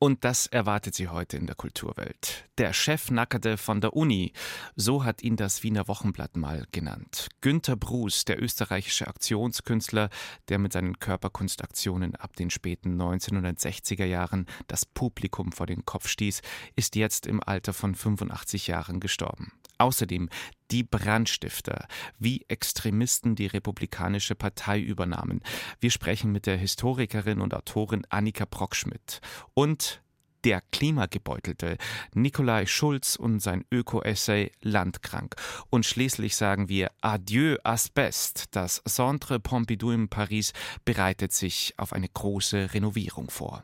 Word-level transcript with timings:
Und 0.00 0.24
das 0.24 0.46
erwartet 0.46 0.94
sie 0.94 1.08
heute 1.08 1.36
in 1.36 1.46
der 1.46 1.56
Kulturwelt. 1.56 2.48
Der 2.56 2.72
Chefnackerte 2.72 3.56
von 3.56 3.80
der 3.80 3.94
Uni, 3.94 4.32
so 4.76 5.02
hat 5.02 5.22
ihn 5.24 5.34
das 5.34 5.64
Wiener 5.64 5.88
Wochenblatt 5.88 6.36
mal 6.36 6.66
genannt. 6.70 7.28
Günter 7.40 7.74
Bruß, 7.74 8.24
der 8.24 8.40
österreichische 8.40 9.08
Aktionskünstler, 9.08 10.08
der 10.48 10.60
mit 10.60 10.72
seinen 10.72 11.00
Körperkunstaktionen 11.00 12.14
ab 12.14 12.36
den 12.36 12.50
späten 12.50 13.00
1960er 13.00 14.04
Jahren 14.04 14.46
das 14.68 14.86
Publikum 14.86 15.50
vor 15.50 15.66
den 15.66 15.84
Kopf 15.84 16.06
stieß, 16.06 16.42
ist 16.76 16.94
jetzt 16.94 17.26
im 17.26 17.42
Alter 17.42 17.72
von 17.72 17.96
85 17.96 18.68
Jahren 18.68 19.00
gestorben. 19.00 19.50
Außerdem 19.78 20.28
die 20.70 20.82
Brandstifter, 20.82 21.86
wie 22.18 22.44
Extremisten 22.48 23.34
die 23.34 23.46
Republikanische 23.46 24.34
Partei 24.34 24.80
übernahmen. 24.80 25.40
Wir 25.80 25.90
sprechen 25.90 26.32
mit 26.32 26.46
der 26.46 26.56
Historikerin 26.56 27.40
und 27.40 27.54
Autorin 27.54 28.06
Annika 28.10 28.44
Brockschmidt 28.44 29.20
und 29.54 30.02
der 30.44 30.62
Klimagebeutelte, 30.72 31.76
Nikolai 32.14 32.66
Schulz 32.66 33.16
und 33.16 33.40
sein 33.40 33.64
Öko-Essay 33.72 34.52
Landkrank. 34.62 35.34
Und 35.70 35.84
schließlich 35.84 36.36
sagen 36.36 36.68
wir 36.68 36.90
Adieu 37.00 37.56
Asbest. 37.64 38.44
Das 38.52 38.82
Centre 38.86 39.40
Pompidou 39.40 39.90
in 39.90 40.08
Paris 40.08 40.52
bereitet 40.84 41.32
sich 41.32 41.74
auf 41.76 41.92
eine 41.92 42.08
große 42.08 42.72
Renovierung 42.74 43.30
vor. 43.30 43.62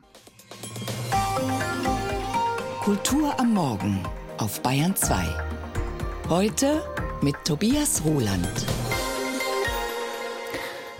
Kultur 2.81 3.39
am 3.39 3.53
Morgen 3.53 4.03
auf 4.37 4.61
Bayern 4.61 4.95
2. 4.95 5.25
Heute 6.29 6.83
mit 7.21 7.35
Tobias 7.45 8.01
Roland. 8.05 8.65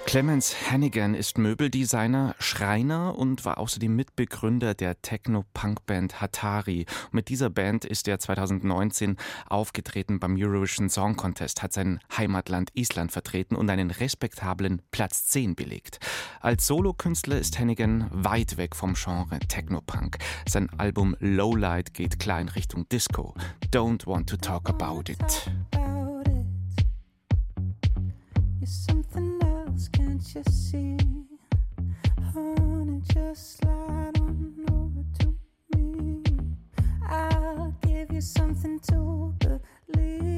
Clemens 0.05 0.55
Hannigan 0.71 1.13
ist 1.13 1.37
Möbeldesigner, 1.37 2.35
Schreiner 2.39 3.17
und 3.17 3.43
war 3.43 3.57
außerdem 3.57 3.93
Mitbegründer 3.93 4.73
der 4.73 5.01
Techno-Punk-Band 5.01 6.21
Hatari. 6.21 6.85
mit 7.11 7.27
dieser 7.27 7.49
Band 7.49 7.83
ist 7.83 8.07
er 8.07 8.19
2019 8.19 9.17
aufgetreten 9.49 10.19
beim 10.19 10.35
Eurovision 10.37 10.89
Song 10.89 11.17
Contest, 11.17 11.63
hat 11.63 11.73
sein 11.73 11.99
Heimatland 12.15 12.69
Island 12.75 13.11
vertreten 13.11 13.55
und 13.55 13.69
einen 13.69 13.91
respektablen 13.91 14.81
Platz 14.91 15.25
10 15.25 15.55
belegt. 15.55 15.99
Als 16.39 16.67
Solokünstler 16.67 17.37
ist 17.37 17.59
Hannigan 17.59 18.07
weit 18.11 18.57
weg 18.57 18.75
vom 18.75 18.93
Genre 18.93 19.39
Techno-Punk. 19.39 20.19
Sein 20.47 20.69
Album 20.77 21.17
Lowlight 21.19 21.93
geht 21.93 22.19
klar 22.19 22.39
in 22.39 22.49
Richtung 22.49 22.87
Disco. 22.87 23.33
Don't 23.73 24.05
want 24.05 24.29
to 24.29 24.37
talk 24.37 24.69
about 24.69 25.11
it. 25.11 25.51
Something 28.65 29.39
else 29.43 29.87
can't 29.89 30.33
you 30.33 30.43
see? 30.49 30.97
Honey, 32.33 33.01
just 33.13 33.63
lie 33.63 34.11
down 34.13 34.65
over 34.71 35.03
to 35.19 35.35
me. 35.75 36.23
I'll 37.07 37.75
give 37.81 38.11
you 38.11 38.21
something 38.21 38.79
to 38.79 39.33
believe 39.91 40.34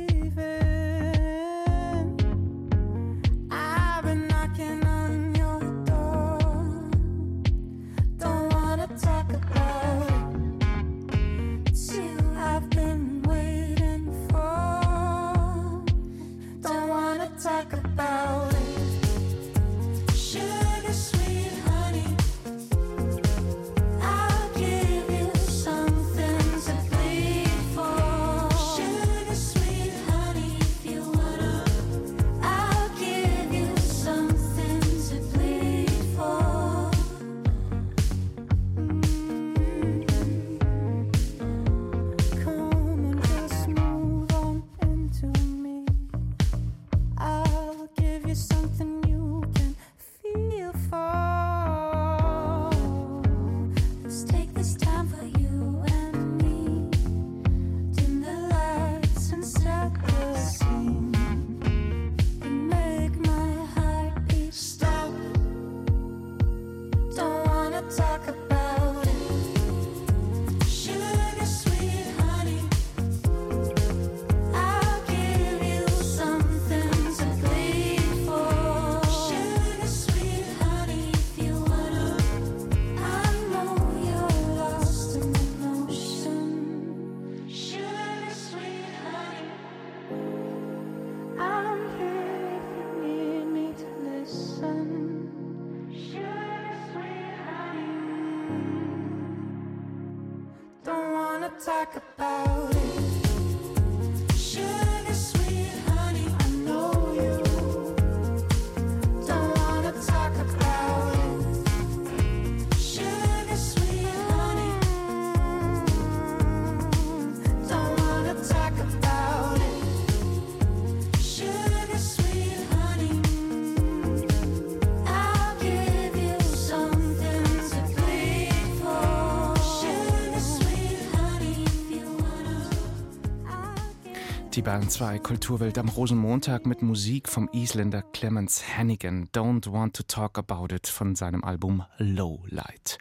Die 134.58 134.64
Bayern 134.64 134.90
2 134.90 135.20
Kulturwelt 135.20 135.78
am 135.78 135.88
Rosenmontag 135.88 136.66
mit 136.66 136.82
Musik 136.82 137.30
vom 137.30 137.48
Isländer 137.54 138.02
Clemens 138.02 138.64
Hannigan. 138.76 139.30
Don't 139.32 139.72
Want 139.72 139.96
to 139.96 140.02
Talk 140.02 140.40
About 140.40 140.74
It 140.74 140.88
von 140.88 141.14
seinem 141.14 141.44
Album 141.44 141.84
Low 142.00 142.44
Light. 142.48 142.98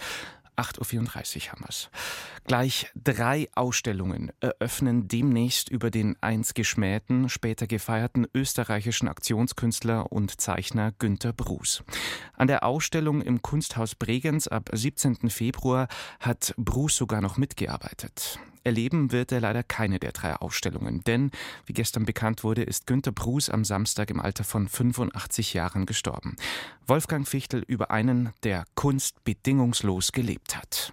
8.34 0.59 1.37
Uhr 1.47 1.53
haben 1.53 1.65
wir's. 1.65 1.89
Gleich 2.47 2.93
drei 2.95 3.49
Ausstellungen 3.57 4.31
eröffnen 4.39 5.09
demnächst 5.09 5.69
über 5.69 5.91
den 5.91 6.15
einst 6.21 6.55
geschmähten, 6.55 7.29
später 7.29 7.67
gefeierten 7.67 8.29
österreichischen 8.33 9.09
Aktionskünstler 9.09 10.13
und 10.13 10.41
Zeichner 10.41 10.93
Günter 10.93 11.33
Bruß. 11.33 11.83
An 12.35 12.47
der 12.47 12.63
Ausstellung 12.63 13.21
im 13.21 13.43
Kunsthaus 13.43 13.97
Bregenz 13.97 14.47
ab 14.47 14.71
17. 14.73 15.29
Februar 15.29 15.89
hat 16.21 16.55
Bruß 16.57 16.95
sogar 16.95 17.21
noch 17.21 17.37
mitgearbeitet. 17.37 18.39
Erleben 18.63 19.11
wird 19.11 19.33
er 19.33 19.41
leider 19.41 19.65
keine 19.65 19.99
der 19.99 20.13
drei 20.13 20.37
Ausstellungen, 20.37 21.03
denn, 21.03 21.33
wie 21.67 21.73
gestern 21.73 22.05
bekannt 22.05 22.45
wurde, 22.45 22.63
ist 22.63 22.87
Günter 22.87 23.11
Bruß 23.11 23.51
am 23.51 23.65
Samstag 23.65 24.09
im 24.11 24.21
Alter 24.21 24.45
von 24.45 24.69
85 24.69 25.53
Jahren 25.53 25.85
gestorben. 25.85 26.37
Wolfgang 26.87 27.27
Fichtel 27.27 27.65
über 27.67 27.91
einen, 27.91 28.31
der 28.45 28.67
Kunst 28.77 29.25
bedingungslos 29.25 30.13
gelebt 30.13 30.57
hat. 30.57 30.93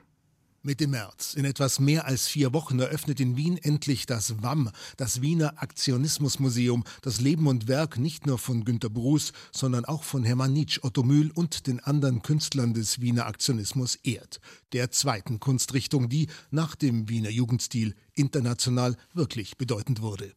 Mitte 0.65 0.87
März, 0.87 1.33
in 1.33 1.43
etwas 1.43 1.81
mehr 1.81 2.05
als 2.05 2.27
vier 2.27 2.53
Wochen, 2.53 2.79
eröffnet 2.79 3.19
in 3.19 3.35
Wien 3.35 3.57
endlich 3.57 4.05
das 4.05 4.41
WAM, 4.41 4.71
das 4.95 5.21
Wiener 5.21 5.61
Aktionismusmuseum, 5.61 6.85
das 7.01 7.19
Leben 7.19 7.47
und 7.47 7.67
Werk 7.67 7.99
nicht 7.99 8.25
nur 8.25 8.37
von 8.37 8.63
Günter 8.63 8.89
Bruß, 8.89 9.33
sondern 9.51 9.83
auch 9.83 10.03
von 10.03 10.23
Hermann 10.23 10.53
Nietzsche, 10.53 10.81
Otto 10.81 11.03
Mühl 11.03 11.31
und 11.31 11.67
den 11.67 11.81
anderen 11.81 12.21
Künstlern 12.21 12.73
des 12.73 13.01
Wiener 13.01 13.25
Aktionismus 13.25 13.95
ehrt. 14.03 14.39
Der 14.71 14.89
zweiten 14.89 15.41
Kunstrichtung, 15.41 16.07
die 16.07 16.29
nach 16.49 16.75
dem 16.75 17.09
Wiener 17.09 17.29
Jugendstil 17.29 17.93
international 18.13 18.95
wirklich 19.13 19.57
bedeutend 19.57 20.01
wurde. 20.01 20.31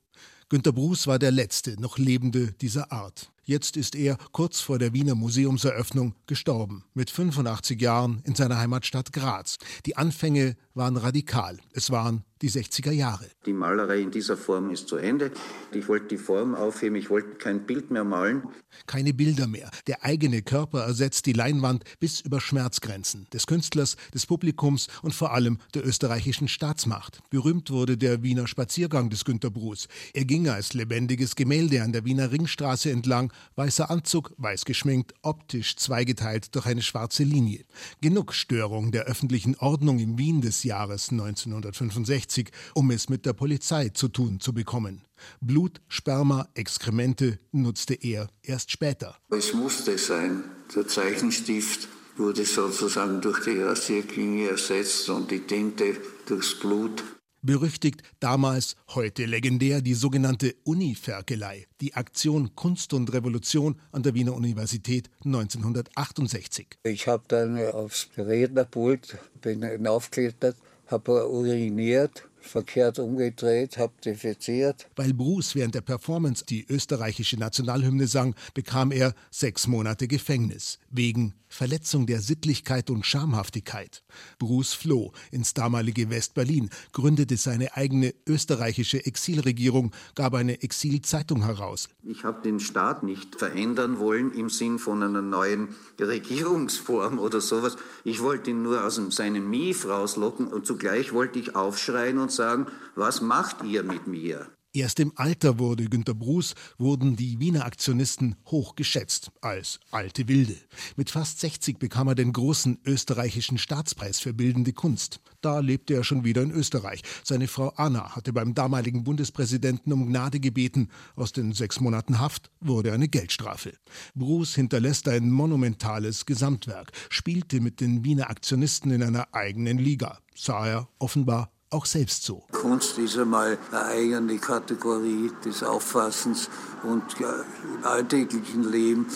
Günter 0.48 0.72
Bruß 0.72 1.06
war 1.06 1.20
der 1.20 1.30
letzte 1.30 1.80
noch 1.80 1.98
lebende 1.98 2.50
dieser 2.50 2.90
Art. 2.90 3.30
Jetzt 3.48 3.76
ist 3.76 3.94
er 3.94 4.18
kurz 4.32 4.60
vor 4.60 4.80
der 4.80 4.92
Wiener 4.92 5.14
Museumseröffnung 5.14 6.16
gestorben, 6.26 6.82
mit 6.94 7.10
85 7.10 7.80
Jahren 7.80 8.20
in 8.24 8.34
seiner 8.34 8.58
Heimatstadt 8.58 9.12
Graz. 9.12 9.58
Die 9.86 9.96
Anfänge 9.96 10.56
waren 10.76 10.96
radikal. 10.96 11.58
Es 11.72 11.90
waren 11.90 12.22
die 12.42 12.50
60er 12.50 12.90
Jahre. 12.90 13.26
Die 13.46 13.54
Malerei 13.54 14.00
in 14.00 14.10
dieser 14.10 14.36
Form 14.36 14.70
ist 14.70 14.88
zu 14.88 14.96
Ende. 14.96 15.30
Ich 15.72 15.88
wollte 15.88 16.08
die 16.08 16.18
Form 16.18 16.54
aufheben, 16.54 16.96
ich 16.96 17.08
wollte 17.08 17.36
kein 17.36 17.64
Bild 17.64 17.90
mehr 17.90 18.04
malen. 18.04 18.42
Keine 18.86 19.14
Bilder 19.14 19.46
mehr. 19.46 19.70
Der 19.86 20.04
eigene 20.04 20.42
Körper 20.42 20.82
ersetzt 20.82 21.24
die 21.24 21.32
Leinwand 21.32 21.84
bis 21.98 22.20
über 22.20 22.40
Schmerzgrenzen 22.40 23.26
des 23.32 23.46
Künstlers, 23.46 23.96
des 24.12 24.26
Publikums 24.26 24.88
und 25.02 25.14
vor 25.14 25.32
allem 25.32 25.58
der 25.74 25.86
österreichischen 25.86 26.46
Staatsmacht. 26.46 27.20
Berühmt 27.30 27.70
wurde 27.70 27.96
der 27.96 28.22
Wiener 28.22 28.46
Spaziergang 28.46 29.08
des 29.08 29.24
Günter 29.24 29.50
Bruß. 29.50 29.88
Er 30.12 30.26
ging 30.26 30.48
als 30.48 30.74
lebendiges 30.74 31.36
Gemälde 31.36 31.82
an 31.82 31.92
der 31.92 32.04
Wiener 32.04 32.30
Ringstraße 32.32 32.90
entlang, 32.90 33.32
weißer 33.54 33.90
Anzug, 33.90 34.34
weiß 34.36 34.66
geschminkt, 34.66 35.14
optisch 35.22 35.76
zweigeteilt 35.76 36.54
durch 36.54 36.66
eine 36.66 36.82
schwarze 36.82 37.24
Linie. 37.24 37.64
Genug 38.02 38.34
Störung 38.34 38.92
der 38.92 39.04
öffentlichen 39.04 39.56
Ordnung 39.56 39.98
im 40.00 40.18
Wien 40.18 40.42
des 40.42 40.65
Jahres 40.66 41.10
1965, 41.10 42.50
um 42.74 42.90
es 42.90 43.08
mit 43.08 43.24
der 43.24 43.32
Polizei 43.32 43.88
zu 43.88 44.08
tun 44.08 44.40
zu 44.40 44.52
bekommen. 44.52 45.02
Blut, 45.40 45.80
Sperma, 45.88 46.48
Exkremente 46.54 47.38
nutzte 47.52 47.94
er 47.94 48.28
erst 48.42 48.70
später. 48.70 49.16
Es 49.30 49.54
musste 49.54 49.96
sein. 49.96 50.44
Der 50.74 50.86
Zeichenstift 50.86 51.88
wurde 52.16 52.44
sozusagen 52.44 53.20
durch 53.20 53.44
die 53.44 53.60
Rasierklinge 53.60 54.50
ersetzt 54.50 55.08
und 55.08 55.30
die 55.30 55.40
Tinte 55.40 55.96
durchs 56.26 56.58
Blut. 56.58 57.02
Berüchtigt 57.46 58.02
damals, 58.18 58.74
heute 58.88 59.24
legendär, 59.24 59.80
die 59.80 59.94
sogenannte 59.94 60.56
Uni-Ferkelei, 60.64 61.68
die 61.80 61.94
Aktion 61.94 62.56
Kunst 62.56 62.92
und 62.92 63.12
Revolution 63.12 63.80
an 63.92 64.02
der 64.02 64.14
Wiener 64.14 64.34
Universität 64.34 65.08
1968. 65.24 66.66
Ich 66.82 67.06
habe 67.06 67.22
dann 67.28 67.56
aufs 67.68 68.08
Rednerpult, 68.18 69.18
bin 69.40 69.62
hinaufgeklettert, 69.62 70.56
habe 70.88 71.30
uriniert 71.30 72.24
verkehrt 72.46 72.98
umgedreht, 72.98 73.76
habe 73.78 73.92
defeziert. 74.04 74.88
Weil 74.96 75.12
Bruce 75.12 75.54
während 75.54 75.74
der 75.74 75.80
Performance 75.82 76.44
die 76.44 76.64
österreichische 76.68 77.36
Nationalhymne 77.36 78.06
sang, 78.06 78.34
bekam 78.54 78.92
er 78.92 79.14
sechs 79.30 79.66
Monate 79.66 80.08
Gefängnis 80.08 80.78
wegen 80.90 81.34
Verletzung 81.48 82.06
der 82.06 82.20
Sittlichkeit 82.20 82.90
und 82.90 83.04
Schamhaftigkeit. 83.04 84.02
Bruce 84.38 84.72
floh 84.72 85.12
ins 85.30 85.54
damalige 85.54 86.10
West-Berlin, 86.10 86.70
gründete 86.92 87.36
seine 87.36 87.76
eigene 87.76 88.14
österreichische 88.26 89.04
Exilregierung, 89.04 89.92
gab 90.14 90.34
eine 90.34 90.62
Exilzeitung 90.62 91.44
heraus. 91.44 91.88
Ich 92.02 92.24
habe 92.24 92.42
den 92.42 92.60
Staat 92.60 93.02
nicht 93.02 93.36
verändern 93.36 93.98
wollen 93.98 94.32
im 94.32 94.50
Sinn 94.50 94.78
von 94.78 95.02
einer 95.02 95.22
neuen 95.22 95.68
Regierungsform 96.00 97.18
oder 97.18 97.40
sowas. 97.40 97.76
Ich 98.04 98.22
wollte 98.22 98.50
ihn 98.50 98.62
nur 98.62 98.84
aus 98.84 99.00
seinem 99.10 99.48
Mief 99.48 99.86
rauslocken 99.86 100.48
und 100.48 100.66
zugleich 100.66 101.12
wollte 101.12 101.38
ich 101.38 101.54
aufschreien 101.54 102.18
und 102.18 102.32
sagen, 102.32 102.66
was 102.94 103.20
macht 103.20 103.62
ihr 103.64 103.82
mit 103.82 104.06
mir? 104.06 104.46
Erst 104.76 105.00
im 105.00 105.12
Alter 105.16 105.58
wurde 105.58 105.86
Günter 105.86 106.12
Bruß, 106.12 106.54
wurden 106.76 107.16
die 107.16 107.40
Wiener 107.40 107.64
Aktionisten 107.64 108.34
hoch 108.44 108.76
geschätzt 108.76 109.32
als 109.40 109.80
alte 109.90 110.28
Wilde. 110.28 110.54
Mit 110.96 111.08
fast 111.08 111.40
60 111.40 111.78
bekam 111.78 112.08
er 112.08 112.14
den 112.14 112.30
großen 112.30 112.80
österreichischen 112.84 113.56
Staatspreis 113.56 114.20
für 114.20 114.34
bildende 114.34 114.74
Kunst. 114.74 115.20
Da 115.40 115.60
lebte 115.60 115.94
er 115.94 116.04
schon 116.04 116.24
wieder 116.24 116.42
in 116.42 116.50
Österreich. 116.50 117.00
Seine 117.24 117.48
Frau 117.48 117.70
Anna 117.76 118.14
hatte 118.14 118.34
beim 118.34 118.52
damaligen 118.52 119.02
Bundespräsidenten 119.02 119.94
um 119.94 120.08
Gnade 120.08 120.40
gebeten. 120.40 120.90
Aus 121.14 121.32
den 121.32 121.52
sechs 121.52 121.80
Monaten 121.80 122.20
Haft 122.20 122.50
wurde 122.60 122.92
eine 122.92 123.08
Geldstrafe. 123.08 123.72
Bruß 124.14 124.56
hinterlässt 124.56 125.08
ein 125.08 125.30
monumentales 125.30 126.26
Gesamtwerk, 126.26 126.92
spielte 127.08 127.62
mit 127.62 127.80
den 127.80 128.04
Wiener 128.04 128.28
Aktionisten 128.28 128.90
in 128.90 129.02
einer 129.02 129.28
eigenen 129.32 129.78
Liga. 129.78 130.18
Sah 130.34 130.66
er 130.66 130.88
offenbar 130.98 131.55
auch 131.76 131.86
selbst 131.86 132.24
so. 132.24 132.42
Kunst 132.52 132.98
ist 132.98 133.18
einmal 133.18 133.58
eine 133.70 133.84
eigene 133.84 134.38
Kategorie 134.38 135.30
des 135.44 135.62
Auffassens 135.62 136.48
und 136.82 137.04
im 137.20 137.84
alltäglichen 137.84 138.70
Leben 138.70 139.06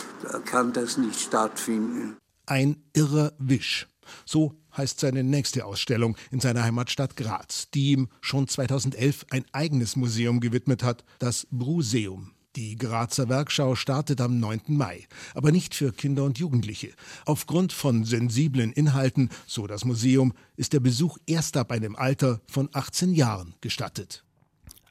kann 0.45 0.73
das 0.73 0.99
nicht 0.99 1.19
stattfinden. 1.19 2.17
Ein 2.47 2.77
irrer 2.93 3.33
Wisch. 3.39 3.89
So 4.27 4.55
heißt 4.77 5.01
seine 5.01 5.25
nächste 5.25 5.65
Ausstellung 5.65 6.17
in 6.31 6.41
seiner 6.41 6.63
Heimatstadt 6.63 7.17
Graz, 7.17 7.69
die 7.73 7.93
ihm 7.93 8.09
schon 8.21 8.47
2011 8.47 9.27
ein 9.31 9.45
eigenes 9.53 9.97
Museum 9.97 10.41
gewidmet 10.41 10.83
hat, 10.83 11.05
das 11.19 11.47
Bruseum. 11.51 12.33
Die 12.57 12.75
Grazer 12.77 13.29
Werkschau 13.29 13.77
startet 13.77 14.21
am 14.21 14.41
9. 14.41 14.63
Mai, 14.69 15.07
aber 15.35 15.53
nicht 15.53 15.75
für 15.75 15.93
Kinder 15.93 16.25
und 16.25 16.39
Jugendliche. 16.39 16.93
Aufgrund 17.25 17.73
von 17.73 18.05
sensiblen 18.05 18.73
Inhalten, 18.73 19.31
so 19.47 19.69
das 19.69 19.85
Museum, 19.85 20.33
ist 20.57 20.73
der 20.73 20.81
Besuch 20.81 21.19
erst 21.27 21.57
ab 21.57 21.71
einem 21.71 21.95
Alter 21.95 22.41
von 22.49 22.69
18 22.73 23.13
Jahren 23.15 23.55
gestattet. 23.61 24.25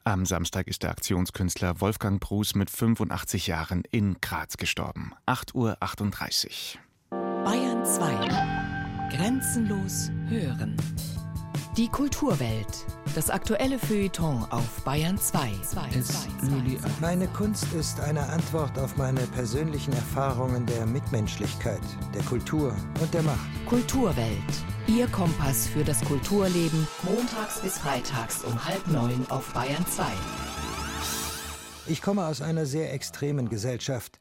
Am 0.04 0.24
Samstag 0.24 0.68
ist 0.68 0.82
der 0.82 0.90
Aktionskünstler 0.90 1.82
Wolfgang 1.82 2.18
Bruß 2.18 2.54
mit 2.54 2.70
85 2.70 3.46
Jahren 3.48 3.82
in 3.90 4.16
Graz 4.22 4.56
gestorben. 4.56 5.12
8.38 5.26 6.76
Uhr. 7.12 7.44
Bayern 7.44 7.84
2. 7.84 9.10
Grenzenlos 9.14 10.10
hören. 10.28 10.76
Die 11.76 11.86
Kulturwelt. 11.86 12.84
Das 13.14 13.30
aktuelle 13.30 13.78
Feuilleton 13.78 14.44
auf 14.50 14.82
Bayern 14.82 15.16
2. 15.16 15.52
Meine 17.00 17.28
Kunst 17.28 17.72
ist 17.74 18.00
eine 18.00 18.28
Antwort 18.28 18.76
auf 18.76 18.96
meine 18.96 19.20
persönlichen 19.28 19.92
Erfahrungen 19.92 20.66
der 20.66 20.84
Mitmenschlichkeit, 20.84 21.80
der 22.12 22.22
Kultur 22.22 22.74
und 23.00 23.14
der 23.14 23.22
Macht. 23.22 23.38
Kulturwelt. 23.66 24.26
Ihr 24.88 25.06
Kompass 25.06 25.68
für 25.68 25.84
das 25.84 26.04
Kulturleben. 26.04 26.88
Montags 27.04 27.60
bis 27.60 27.78
freitags 27.78 28.42
um 28.42 28.64
halb 28.64 28.84
neun 28.88 29.24
auf 29.28 29.52
Bayern 29.54 29.86
2. 29.86 30.02
Ich 31.86 32.02
komme 32.02 32.26
aus 32.26 32.42
einer 32.42 32.66
sehr 32.66 32.92
extremen 32.92 33.48
Gesellschaft. 33.48 34.18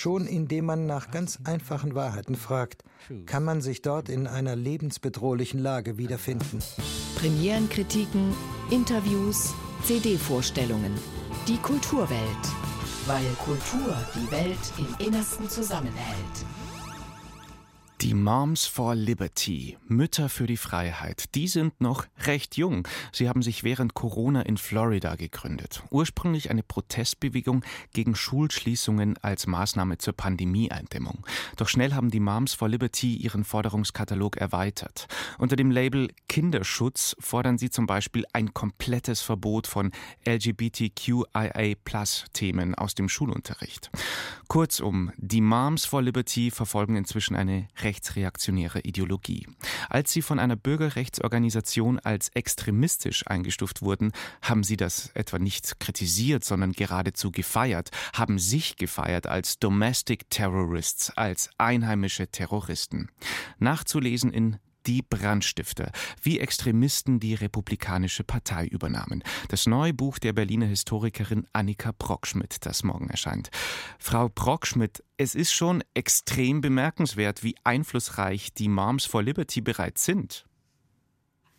Schon 0.00 0.28
indem 0.28 0.66
man 0.66 0.86
nach 0.86 1.10
ganz 1.10 1.40
einfachen 1.42 1.96
Wahrheiten 1.96 2.36
fragt, 2.36 2.84
kann 3.26 3.42
man 3.42 3.60
sich 3.60 3.82
dort 3.82 4.08
in 4.08 4.28
einer 4.28 4.54
lebensbedrohlichen 4.54 5.58
Lage 5.58 5.98
wiederfinden. 5.98 6.60
Premierenkritiken, 7.16 8.32
Interviews, 8.70 9.52
CD-Vorstellungen. 9.82 10.94
Die 11.48 11.56
Kulturwelt. 11.56 12.44
Weil 13.06 13.26
Kultur 13.44 13.92
die 14.14 14.30
Welt 14.30 14.72
im 14.78 15.04
Innersten 15.04 15.48
zusammenhält. 15.48 16.46
Die 18.00 18.14
Moms 18.14 18.64
for 18.64 18.94
Liberty, 18.94 19.76
Mütter 19.88 20.28
für 20.28 20.46
die 20.46 20.56
Freiheit, 20.56 21.34
die 21.34 21.48
sind 21.48 21.80
noch 21.80 22.06
recht 22.26 22.56
jung. 22.56 22.86
Sie 23.10 23.28
haben 23.28 23.42
sich 23.42 23.64
während 23.64 23.94
Corona 23.94 24.42
in 24.42 24.56
Florida 24.56 25.16
gegründet. 25.16 25.82
Ursprünglich 25.90 26.48
eine 26.48 26.62
Protestbewegung 26.62 27.64
gegen 27.92 28.14
Schulschließungen 28.14 29.18
als 29.22 29.48
Maßnahme 29.48 29.98
zur 29.98 30.12
Pandemieeindämmung. 30.12 31.26
Doch 31.56 31.66
schnell 31.66 31.92
haben 31.92 32.12
die 32.12 32.20
Moms 32.20 32.54
for 32.54 32.68
Liberty 32.68 33.16
ihren 33.16 33.42
Forderungskatalog 33.42 34.36
erweitert. 34.36 35.08
Unter 35.36 35.56
dem 35.56 35.72
Label 35.72 36.12
Kinderschutz 36.28 37.16
fordern 37.18 37.58
sie 37.58 37.70
zum 37.70 37.88
Beispiel 37.88 38.24
ein 38.32 38.54
komplettes 38.54 39.22
Verbot 39.22 39.66
von 39.66 39.90
LGBTQIA-Themen 40.24 42.76
aus 42.76 42.94
dem 42.94 43.08
Schulunterricht. 43.08 43.90
Kurzum, 44.46 45.10
die 45.16 45.40
Moms 45.40 45.84
for 45.84 46.00
Liberty 46.00 46.52
verfolgen 46.52 46.94
inzwischen 46.94 47.34
eine 47.34 47.66
rechtsreaktionäre 47.88 48.80
Ideologie. 48.80 49.46
Als 49.88 50.12
sie 50.12 50.20
von 50.20 50.38
einer 50.38 50.56
Bürgerrechtsorganisation 50.56 51.98
als 51.98 52.28
extremistisch 52.34 53.26
eingestuft 53.26 53.80
wurden, 53.80 54.12
haben 54.42 54.62
sie 54.62 54.76
das 54.76 55.10
etwa 55.14 55.38
nicht 55.38 55.80
kritisiert, 55.80 56.44
sondern 56.44 56.72
geradezu 56.72 57.30
gefeiert, 57.30 57.90
haben 58.12 58.38
sich 58.38 58.76
gefeiert 58.76 59.26
als 59.26 59.58
Domestic 59.58 60.28
Terrorists, 60.28 61.10
als 61.16 61.48
einheimische 61.56 62.28
Terroristen. 62.28 63.08
Nachzulesen 63.58 64.32
in 64.32 64.58
die 64.86 65.02
Brandstifter, 65.02 65.92
wie 66.22 66.40
Extremisten 66.40 67.20
die 67.20 67.34
Republikanische 67.34 68.24
Partei 68.24 68.66
übernahmen. 68.66 69.22
Das 69.48 69.66
neue 69.66 69.94
Buch 69.94 70.18
der 70.18 70.32
Berliner 70.32 70.66
Historikerin 70.66 71.46
Annika 71.52 71.92
Brockschmidt, 71.98 72.64
das 72.66 72.84
morgen 72.84 73.10
erscheint. 73.10 73.50
Frau 73.98 74.28
Brockschmidt, 74.28 75.02
es 75.16 75.34
ist 75.34 75.52
schon 75.52 75.82
extrem 75.94 76.60
bemerkenswert, 76.60 77.42
wie 77.42 77.56
einflussreich 77.64 78.52
die 78.54 78.68
Moms 78.68 79.04
for 79.04 79.22
Liberty 79.22 79.60
bereits 79.60 80.04
sind. 80.04 80.47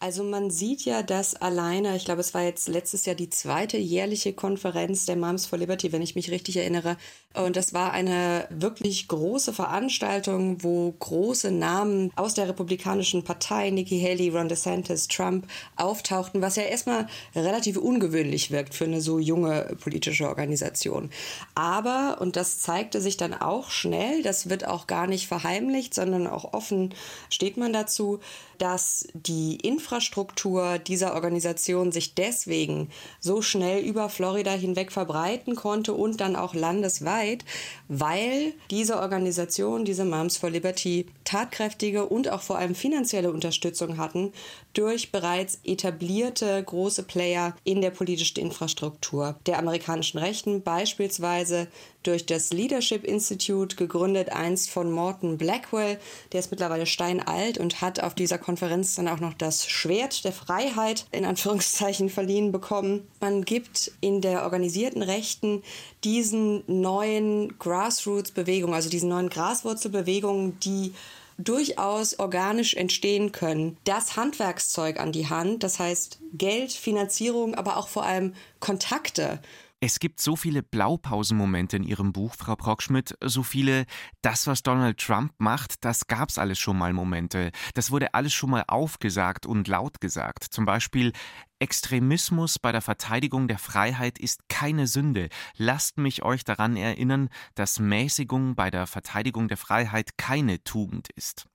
Also 0.02 0.24
man 0.24 0.50
sieht 0.50 0.86
ja, 0.86 1.04
dass 1.04 1.36
alleine, 1.36 1.98
ich 1.98 2.06
glaube, 2.06 2.22
es 2.22 2.34
war 2.34 2.44
jetzt 2.44 2.70
letztes 2.70 3.06
Jahr 3.06 3.18
die 3.18 3.30
zweite 3.30 3.78
jährliche 3.78 4.32
Konferenz 4.32 5.06
der 5.06 5.18
Moms 5.18 5.46
for 5.46 5.60
Liberty, 5.60 5.92
wenn 5.92 6.02
ich 6.02 6.16
mich 6.16 6.32
richtig 6.32 6.56
erinnere. 6.56 6.96
Und 7.34 7.58
das 7.58 7.74
war 7.74 7.92
eine 7.92 8.48
wirklich 8.50 9.10
große 9.10 9.52
Veranstaltung, 9.52 10.64
wo 10.64 10.94
große 10.94 11.52
Namen 11.52 12.12
aus 12.16 12.34
der 12.34 12.48
Republikanischen 12.48 13.26
Partei, 13.26 13.72
Nikki 13.72 14.00
Haley, 14.00 14.30
Ron 14.30 14.48
DeSantis, 14.48 15.10
Trump, 15.10 15.48
auftauchten, 15.76 16.42
was 16.42 16.56
ja 16.56 16.64
erstmal 16.64 17.08
relativ 17.36 17.76
ungewöhnlich 17.76 18.52
wirkt 18.52 18.76
für 18.76 18.86
eine 18.86 19.02
so 19.02 19.20
junge 19.20 19.76
politische 19.82 20.30
Organisation. 20.30 21.10
Aber, 21.56 22.20
und 22.22 22.38
das 22.38 22.62
zeigte 22.62 23.02
sich 23.02 23.18
dann 23.18 23.34
auch 23.34 23.70
schnell, 23.70 24.24
das 24.24 24.50
wird 24.50 24.66
auch 24.66 24.88
gar 24.88 25.08
nicht 25.08 25.28
verheimlicht, 25.28 25.94
sondern 25.94 26.26
auch 26.26 26.54
offen 26.54 26.94
steht 27.30 27.58
man 27.58 27.74
dazu, 27.74 28.22
dass 28.60 29.08
die 29.14 29.56
Infrastruktur 29.56 30.78
dieser 30.78 31.16
Organisation 31.16 31.92
sich 31.92 32.14
deswegen 32.14 32.90
so 33.20 33.42
schnell 33.42 33.84
über 33.84 34.10
Florida 34.10 34.52
hinweg 34.52 34.92
verbreiten 34.92 35.56
konnte 35.56 35.94
und 35.94 36.22
dann 36.22 36.36
auch 36.36 36.54
landesweit, 36.54 37.46
weil 37.88 38.54
diese 38.70 39.00
Organisation, 39.00 39.86
diese 39.86 40.06
Moms 40.06 40.38
for 40.38 40.50
Liberty, 40.50 41.08
tatkräftige 41.24 42.06
und 42.06 42.30
auch 42.30 42.42
vor 42.42 42.58
allem 42.58 42.76
finanzielle 42.76 43.32
Unterstützung 43.32 43.98
hatten 43.98 44.34
durch 44.74 45.12
bereits 45.12 45.60
etablierte 45.64 46.62
große 46.64 47.04
Player 47.04 47.56
in 47.64 47.82
der 47.82 47.92
politischen 47.92 48.40
Infrastruktur 48.40 49.40
der 49.46 49.58
amerikanischen 49.60 50.20
Rechten, 50.20 50.62
beispielsweise 50.62 51.68
durch 52.04 52.26
das 52.26 52.52
Leadership 52.52 53.04
Institute, 53.04 53.76
gegründet 53.76 54.32
einst 54.32 54.70
von 54.70 54.92
Morton 54.92 55.38
Blackwell. 55.38 56.00
Der 56.32 56.40
ist 56.40 56.52
mittlerweile 56.52 56.86
steinalt 56.86 57.58
und 57.58 57.82
hat 57.82 58.02
auf 58.02 58.16
dieser 58.16 58.38
Konferenz 58.38 58.96
dann 58.96 59.08
auch 59.08 59.20
noch 59.20 59.34
das 59.34 59.68
Schwert 59.68 60.24
der 60.24 60.32
Freiheit 60.32 61.06
in 61.12 61.26
Anführungszeichen 61.26 62.10
verliehen 62.10 62.52
bekommen. 62.52 63.08
Man 63.20 63.44
gibt 63.44 63.92
in 64.02 64.22
der 64.22 64.44
organisierten 64.44 65.02
Rechten 65.02 65.64
diesen 66.04 66.64
neuen 66.68 67.58
Grassroots-Bewegungen, 67.60 68.74
also 68.74 68.90
diesen 68.90 69.10
neuen 69.10 69.30
Graswurzelbewegungen, 69.30 70.60
die 70.60 70.94
durchaus 71.40 72.20
organisch 72.20 72.74
entstehen 72.74 73.32
können, 73.32 73.78
das 73.86 74.18
Handwerkszeug 74.18 75.00
an 75.00 75.12
die 75.12 75.30
Hand, 75.30 75.64
das 75.64 75.80
heißt 75.80 76.20
Geld, 76.34 76.74
Finanzierung, 76.74 77.56
aber 77.56 77.78
auch 77.78 77.88
vor 77.88 78.04
allem 78.04 78.36
Kontakte. 78.60 79.40
Es 79.82 80.00
gibt 80.00 80.20
so 80.20 80.36
viele 80.36 80.62
Blaupausenmomente 80.62 81.78
in 81.78 81.84
Ihrem 81.84 82.12
Buch, 82.12 82.36
Frau 82.36 82.58
Brockschmidt, 82.58 83.16
so 83.24 83.44
viele, 83.44 83.86
das, 84.22 84.46
was 84.46 84.62
Donald 84.62 84.98
Trump 84.98 85.32
macht, 85.38 85.86
das 85.86 86.08
gab's 86.08 86.38
alles 86.38 86.60
schon 86.60 86.78
mal 86.78 86.92
Momente. 86.92 87.52
Das 87.76 87.90
wurde 87.90 88.14
alles 88.14 88.34
schon 88.34 88.50
mal 88.50 88.66
aufgesagt 88.68 89.46
und 89.46 89.70
laut 89.70 90.02
gesagt. 90.02 90.44
Zum 90.44 90.66
Beispiel, 90.66 91.14
Extremismus 91.60 92.58
bei 92.58 92.72
der 92.72 92.82
Verteidigung 92.82 93.48
der 93.48 93.60
Freiheit 93.60 94.18
ist 94.18 94.48
keine 94.48 94.88
Sünde. 94.88 95.30
Lasst 95.58 95.98
mich 95.98 96.24
euch 96.24 96.46
daran 96.46 96.78
erinnern, 96.78 97.30
dass 97.56 97.80
Mäßigung 97.80 98.56
bei 98.56 98.72
der 98.72 98.88
Verteidigung 98.88 99.50
der 99.50 99.58
Freiheit 99.58 100.18
keine 100.18 100.64
Tugend 100.64 101.10
ist. 101.16 101.48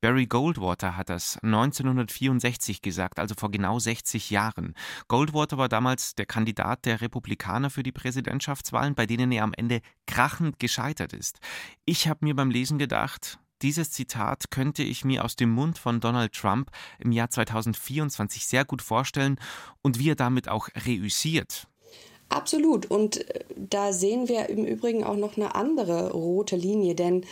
Barry 0.00 0.26
Goldwater 0.26 0.96
hat 0.96 1.08
das 1.08 1.38
1964 1.42 2.82
gesagt, 2.82 3.20
also 3.20 3.36
vor 3.36 3.52
genau 3.52 3.78
60 3.78 4.30
Jahren. 4.30 4.74
Goldwater 5.06 5.58
war 5.58 5.68
damals 5.68 6.16
der 6.16 6.26
Kandidat 6.26 6.84
der 6.84 7.00
Republikaner 7.00 7.70
für 7.70 7.84
die 7.84 7.92
Präsidentschaftswahlen, 7.92 8.96
bei 8.96 9.06
denen 9.06 9.30
er 9.30 9.44
am 9.44 9.54
Ende 9.54 9.80
krachend 10.06 10.58
gescheitert 10.58 11.12
ist. 11.12 11.38
Ich 11.84 12.08
habe 12.08 12.24
mir 12.24 12.34
beim 12.34 12.50
Lesen 12.50 12.78
gedacht, 12.78 13.38
dieses 13.62 13.90
Zitat 13.90 14.50
könnte 14.50 14.82
ich 14.82 15.04
mir 15.04 15.24
aus 15.24 15.36
dem 15.36 15.50
Mund 15.50 15.78
von 15.78 16.00
Donald 16.00 16.32
Trump 16.32 16.70
im 16.98 17.12
Jahr 17.12 17.30
2024 17.30 18.46
sehr 18.46 18.64
gut 18.64 18.82
vorstellen 18.82 19.38
und 19.82 19.98
wie 19.98 20.10
er 20.10 20.16
damit 20.16 20.48
auch 20.48 20.68
reüssiert. 20.86 21.66
Absolut. 22.32 22.86
Und 22.86 23.28
äh, 23.28 23.44
da 23.56 23.92
sehen 23.92 24.28
wir 24.28 24.48
im 24.48 24.64
Übrigen 24.64 25.04
auch 25.04 25.16
noch 25.16 25.36
eine 25.36 25.54
andere 25.54 26.12
rote 26.12 26.56
Linie, 26.56 26.94
denn 26.94 27.24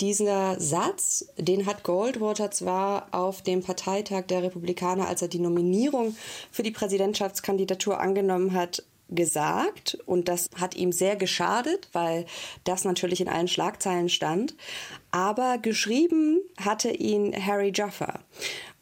dieser 0.00 0.58
Satz, 0.60 1.28
den 1.36 1.66
hat 1.66 1.84
Goldwater 1.84 2.50
zwar 2.50 3.08
auf 3.12 3.42
dem 3.42 3.62
Parteitag 3.62 4.26
der 4.26 4.42
Republikaner, 4.42 5.06
als 5.06 5.22
er 5.22 5.28
die 5.28 5.38
Nominierung 5.38 6.16
für 6.50 6.64
die 6.64 6.72
Präsidentschaftskandidatur 6.72 8.00
angenommen 8.00 8.52
hat, 8.52 8.82
gesagt 9.08 9.98
und 10.06 10.28
das 10.28 10.50
hat 10.54 10.76
ihm 10.76 10.92
sehr 10.92 11.16
geschadet, 11.16 11.88
weil 11.92 12.26
das 12.64 12.84
natürlich 12.84 13.20
in 13.20 13.28
allen 13.28 13.48
Schlagzeilen 13.48 14.08
stand. 14.08 14.54
Aber 15.10 15.58
geschrieben 15.58 16.40
hatte 16.58 16.90
ihn 16.90 17.34
Harry 17.34 17.72
Jaffa. 17.74 18.20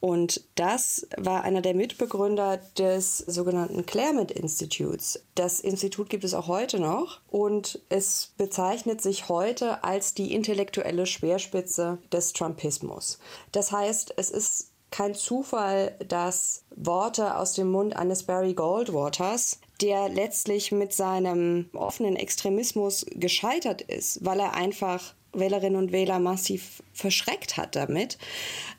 Und 0.00 0.44
das 0.56 1.06
war 1.16 1.42
einer 1.42 1.62
der 1.62 1.74
Mitbegründer 1.74 2.58
des 2.78 3.18
sogenannten 3.18 3.86
Claremont 3.86 4.30
Institutes. 4.30 5.22
Das 5.34 5.60
Institut 5.60 6.10
gibt 6.10 6.22
es 6.24 6.34
auch 6.34 6.48
heute 6.48 6.78
noch 6.78 7.20
und 7.28 7.80
es 7.88 8.32
bezeichnet 8.36 9.00
sich 9.00 9.28
heute 9.28 9.84
als 9.84 10.14
die 10.14 10.34
intellektuelle 10.34 11.06
Speerspitze 11.06 11.98
des 12.12 12.32
Trumpismus. 12.34 13.18
Das 13.52 13.72
heißt, 13.72 14.14
es 14.16 14.30
ist 14.30 14.70
kein 14.90 15.14
Zufall, 15.14 15.96
dass 16.06 16.64
Worte 16.74 17.36
aus 17.36 17.54
dem 17.54 17.70
Mund 17.70 17.96
eines 17.96 18.22
Barry 18.22 18.54
Goldwaters 18.54 19.58
der 19.80 20.08
letztlich 20.08 20.72
mit 20.72 20.92
seinem 20.92 21.68
offenen 21.72 22.16
Extremismus 22.16 23.06
gescheitert 23.10 23.82
ist, 23.82 24.24
weil 24.24 24.40
er 24.40 24.54
einfach 24.54 25.14
Wählerinnen 25.32 25.76
und 25.76 25.92
Wähler 25.92 26.18
massiv 26.18 26.82
verschreckt 26.92 27.56
hat 27.56 27.76
damit, 27.76 28.18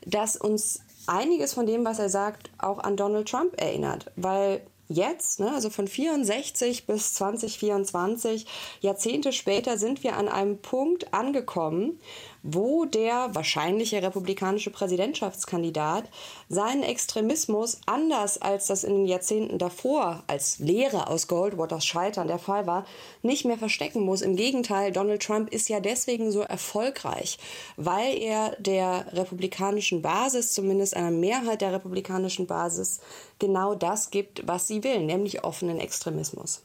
dass 0.04 0.36
uns 0.36 0.80
einiges 1.06 1.54
von 1.54 1.66
dem, 1.66 1.84
was 1.84 1.98
er 1.98 2.08
sagt, 2.08 2.50
auch 2.58 2.78
an 2.78 2.96
Donald 2.96 3.28
Trump 3.28 3.60
erinnert, 3.60 4.10
weil 4.16 4.60
jetzt, 4.88 5.40
ne, 5.40 5.52
also 5.52 5.70
von 5.70 5.86
64 5.86 6.86
bis 6.86 7.14
2024, 7.14 8.46
Jahrzehnte 8.80 9.32
später, 9.32 9.78
sind 9.78 10.02
wir 10.02 10.16
an 10.16 10.28
einem 10.28 10.58
Punkt 10.58 11.12
angekommen, 11.14 12.00
wo 12.42 12.84
der 12.84 13.34
wahrscheinliche 13.34 14.02
republikanische 14.02 14.70
Präsidentschaftskandidat 14.70 16.04
seinen 16.48 16.82
Extremismus 16.82 17.80
anders 17.86 18.40
als 18.40 18.66
das 18.66 18.84
in 18.84 18.94
den 18.94 19.06
Jahrzehnten 19.06 19.58
davor 19.58 20.22
als 20.26 20.58
Lehre 20.58 21.08
aus 21.08 21.28
Goldwaters 21.28 21.84
Scheitern 21.84 22.28
der 22.28 22.38
Fall 22.38 22.66
war, 22.66 22.86
nicht 23.22 23.44
mehr 23.44 23.58
verstecken 23.58 24.02
muss. 24.02 24.22
Im 24.22 24.36
Gegenteil, 24.36 24.92
Donald 24.92 25.22
Trump 25.22 25.52
ist 25.52 25.68
ja 25.68 25.80
deswegen 25.80 26.30
so 26.30 26.40
erfolgreich, 26.40 27.38
weil 27.76 28.16
er 28.16 28.56
der 28.58 29.06
republikanischen 29.12 30.02
Basis, 30.02 30.52
zumindest 30.52 30.96
einer 30.96 31.10
Mehrheit 31.10 31.60
der 31.60 31.72
republikanischen 31.72 32.46
Basis, 32.46 33.00
genau 33.38 33.74
das 33.74 34.10
gibt, 34.10 34.46
was 34.46 34.66
sie 34.66 34.84
will, 34.84 35.00
nämlich 35.00 35.44
offenen 35.44 35.78
Extremismus. 35.78 36.62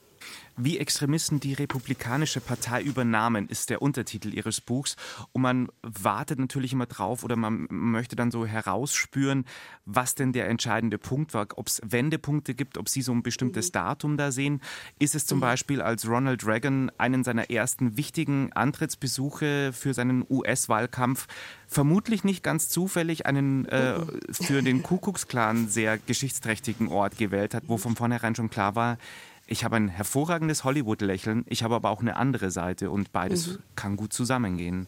Wie 0.56 0.78
Extremisten 0.78 1.40
die 1.40 1.54
Republikanische 1.54 2.40
Partei 2.40 2.84
übernahmen, 2.84 3.50
ist 3.50 3.72
der 3.72 3.82
Untertitel 3.82 4.34
ihres 4.34 4.62
Buchs. 4.62 4.96
Und 5.32 5.42
man 5.42 5.70
wartet 5.82 6.38
natürlich 6.38 6.74
immer 6.74 6.86
drauf 6.86 7.24
oder 7.24 7.36
man 7.36 7.68
möchte 7.70 8.16
dann 8.16 8.30
so 8.30 8.46
herausspüren, 8.46 9.46
was 9.86 10.14
denn 10.14 10.32
der 10.32 10.48
entscheidende 10.50 11.00
Punkt 11.00 11.34
war, 11.34 11.48
ob 11.56 11.68
es 11.68 11.82
Wendepunkte 11.84 12.54
gibt, 12.54 12.78
ob 12.78 12.88
Sie 12.88 13.02
so 13.02 13.12
ein 13.14 13.24
bestimmtes 13.24 13.70
mhm. 13.70 13.74
Datum 13.74 14.18
da 14.18 14.32
sehen. 14.32 14.62
Ist 15.00 15.16
es 15.16 15.26
zum 15.26 15.40
mhm. 15.40 15.42
Beispiel, 15.42 15.82
als 15.82 16.08
Ronald 16.08 16.46
Reagan 16.46 16.92
einen 17.00 17.24
seiner 17.24 17.50
ersten 17.50 17.98
wichtigen 17.98 18.54
Antrittsbesuche 18.54 19.74
für 19.74 19.96
seinen 19.96 20.24
US-Wahlkampf 20.30 21.28
vermutlich 21.68 22.24
nicht 22.24 22.44
ganz 22.44 22.70
zufällig 22.70 23.26
einen 23.26 23.66
äh, 23.66 23.98
mhm. 23.98 24.20
für 24.32 24.62
den 24.62 24.84
Kuckucksklan 24.84 25.68
sehr 25.68 25.98
geschichtsträchtigen 25.98 26.90
Ort 26.90 27.18
gewählt 27.18 27.56
hat, 27.56 27.64
wo 27.68 27.78
von 27.78 27.96
vornherein 27.96 28.36
schon 28.36 28.52
klar 28.52 28.76
war, 28.76 28.98
ich 29.48 29.64
habe 29.64 29.76
ein 29.76 29.90
hervorragendes 29.90 30.64
Hollywood-Lächeln, 30.64 31.46
ich 31.48 31.64
habe 31.64 31.76
aber 31.76 31.90
auch 31.90 32.02
eine 32.02 32.16
andere 32.16 32.52
Seite 32.52 32.90
und 32.92 33.12
beides 33.12 33.48
mhm. 33.48 33.58
kann 33.76 33.96
gut 33.98 34.14
zusammengehen. 34.14 34.88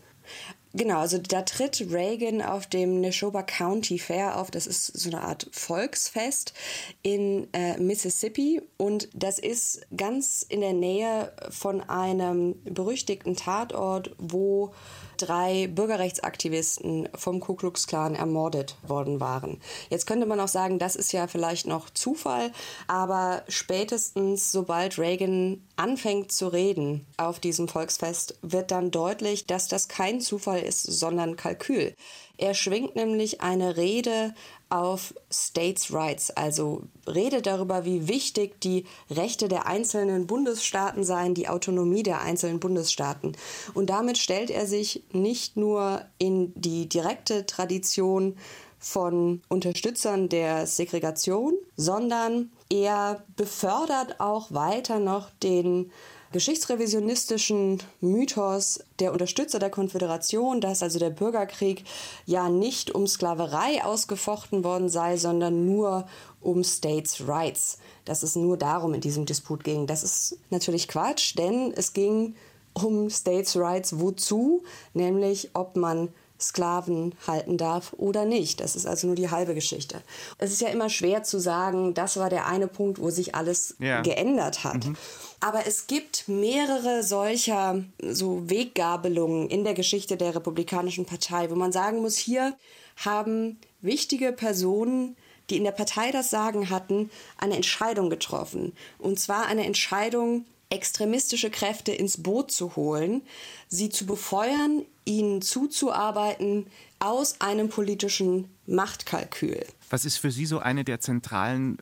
Genau, 0.75 0.99
also 0.99 1.17
da 1.17 1.43
tritt 1.43 1.87
Reagan 1.89 2.41
auf 2.41 2.67
dem 2.67 2.99
Neshoba 2.99 3.43
County 3.43 3.97
Fair 3.97 4.37
auf. 4.37 4.51
Das 4.51 4.67
ist 4.67 4.87
so 4.87 5.09
eine 5.09 5.21
Art 5.21 5.47
Volksfest 5.53 6.53
in 7.01 7.47
äh, 7.53 7.77
Mississippi 7.77 8.61
und 8.75 9.07
das 9.13 9.39
ist 9.39 9.87
ganz 9.95 10.45
in 10.47 10.59
der 10.59 10.73
Nähe 10.73 11.31
von 11.49 11.79
einem 11.81 12.55
berüchtigten 12.65 13.37
Tatort, 13.37 14.15
wo 14.17 14.73
drei 15.17 15.67
Bürgerrechtsaktivisten 15.67 17.09
vom 17.15 17.39
Ku 17.39 17.55
Klux 17.55 17.87
Klan 17.87 18.15
ermordet 18.15 18.77
worden 18.87 19.19
waren. 19.19 19.59
Jetzt 19.89 20.07
könnte 20.07 20.25
man 20.25 20.39
auch 20.39 20.47
sagen, 20.47 20.79
das 20.79 20.95
ist 20.95 21.11
ja 21.11 21.27
vielleicht 21.27 21.67
noch 21.67 21.89
Zufall, 21.89 22.51
aber 22.87 23.43
spätestens 23.47 24.51
sobald 24.51 24.97
Reagan 24.97 25.61
anfängt 25.75 26.31
zu 26.31 26.47
reden 26.47 27.05
auf 27.17 27.39
diesem 27.39 27.67
Volksfest, 27.67 28.37
wird 28.41 28.71
dann 28.71 28.91
deutlich, 28.91 29.45
dass 29.45 29.67
das 29.67 29.87
kein 29.87 30.21
Zufall 30.21 30.59
ist, 30.59 30.83
sondern 30.83 31.35
Kalkül. 31.35 31.95
Er 32.37 32.53
schwingt 32.53 32.95
nämlich 32.95 33.41
eine 33.41 33.77
Rede 33.77 34.33
auf 34.69 35.13
States 35.31 35.93
Rights, 35.93 36.31
also 36.31 36.83
redet 37.07 37.45
darüber, 37.45 37.85
wie 37.85 38.07
wichtig 38.07 38.59
die 38.61 38.85
Rechte 39.09 39.47
der 39.47 39.67
einzelnen 39.67 40.27
Bundesstaaten 40.27 41.03
seien, 41.03 41.33
die 41.33 41.47
Autonomie 41.47 42.03
der 42.03 42.21
einzelnen 42.21 42.59
Bundesstaaten. 42.59 43.37
Und 43.73 43.89
damit 43.89 44.17
stellt 44.17 44.49
er 44.49 44.65
sich 44.65 45.03
nicht 45.11 45.55
nur 45.55 46.01
in 46.17 46.51
die 46.55 46.89
direkte 46.89 47.45
Tradition 47.45 48.35
von 48.79 49.41
Unterstützern 49.49 50.29
der 50.29 50.67
Segregation, 50.67 51.53
sondern 51.75 52.51
er 52.69 53.23
befördert 53.35 54.19
auch 54.19 54.51
weiter 54.51 54.99
noch 54.99 55.29
den 55.41 55.91
geschichtsrevisionistischen 56.35 57.81
Mythos 58.01 58.83
der 58.99 59.13
Unterstützer 59.13 59.57
der 59.57 59.69
Konföderation, 59.69 60.59
dass 60.59 60.83
also 60.83 60.99
der 60.99 61.09
Bürgerkrieg 61.09 61.85
ja 62.25 62.49
nicht 62.49 62.91
um 62.91 63.07
Sklaverei 63.07 63.85
ausgefochten 63.85 64.65
worden 64.65 64.89
sei, 64.89 65.15
sondern 65.15 65.65
nur 65.65 66.07
um 66.41 66.65
States' 66.65 67.25
Rights, 67.25 67.77
dass 68.03 68.21
es 68.21 68.35
nur 68.35 68.57
darum 68.57 68.93
in 68.93 68.99
diesem 68.99 69.25
Disput 69.25 69.63
ging. 69.63 69.87
Das 69.87 70.03
ist 70.03 70.37
natürlich 70.49 70.89
Quatsch, 70.89 71.37
denn 71.37 71.71
es 71.73 71.93
ging 71.93 72.35
um 72.73 73.09
States' 73.09 73.55
Rights 73.55 73.97
wozu, 74.01 74.61
nämlich 74.93 75.51
ob 75.53 75.77
man 75.77 76.09
Sklaven 76.39 77.15
halten 77.27 77.57
darf 77.57 77.93
oder 77.97 78.25
nicht. 78.25 78.59
Das 78.59 78.75
ist 78.75 78.85
also 78.85 79.07
nur 79.07 79.15
die 79.15 79.29
halbe 79.29 79.53
Geschichte. 79.53 80.01
Es 80.37 80.51
ist 80.51 80.61
ja 80.61 80.69
immer 80.69 80.89
schwer 80.89 81.23
zu 81.23 81.39
sagen, 81.39 81.93
das 81.93 82.17
war 82.17 82.29
der 82.29 82.47
eine 82.47 82.67
Punkt, 82.67 82.99
wo 82.99 83.09
sich 83.09 83.35
alles 83.35 83.75
ja. 83.79 84.01
geändert 84.01 84.63
hat. 84.63 84.85
Mhm. 84.85 84.97
Aber 85.39 85.65
es 85.67 85.87
gibt 85.87 86.27
mehrere 86.27 87.03
solcher 87.03 87.83
so 88.01 88.49
Weggabelungen 88.49 89.49
in 89.49 89.63
der 89.63 89.73
Geschichte 89.73 90.17
der 90.17 90.35
Republikanischen 90.35 91.05
Partei, 91.05 91.49
wo 91.49 91.55
man 91.55 91.71
sagen 91.71 92.01
muss, 92.01 92.17
hier 92.17 92.55
haben 92.97 93.59
wichtige 93.81 94.31
Personen 94.31 95.15
die 95.49 95.57
in 95.57 95.63
der 95.63 95.71
Partei 95.71 96.11
das 96.11 96.29
Sagen 96.29 96.69
hatten, 96.69 97.11
eine 97.37 97.55
Entscheidung 97.55 98.09
getroffen. 98.09 98.73
Und 98.97 99.19
zwar 99.19 99.45
eine 99.45 99.65
Entscheidung, 99.65 100.45
extremistische 100.69 101.49
Kräfte 101.49 101.91
ins 101.91 102.21
Boot 102.21 102.51
zu 102.51 102.75
holen, 102.75 103.21
sie 103.67 103.89
zu 103.89 104.05
befeuern, 104.05 104.85
ihnen 105.05 105.41
zuzuarbeiten 105.41 106.67
aus 106.99 107.39
einem 107.39 107.69
politischen 107.69 108.49
Machtkalkül. 108.65 109.63
Was 109.89 110.05
ist 110.05 110.17
für 110.17 110.31
Sie 110.31 110.45
so 110.45 110.59
eine 110.59 110.83
der 110.83 110.99
zentralen 110.99 111.77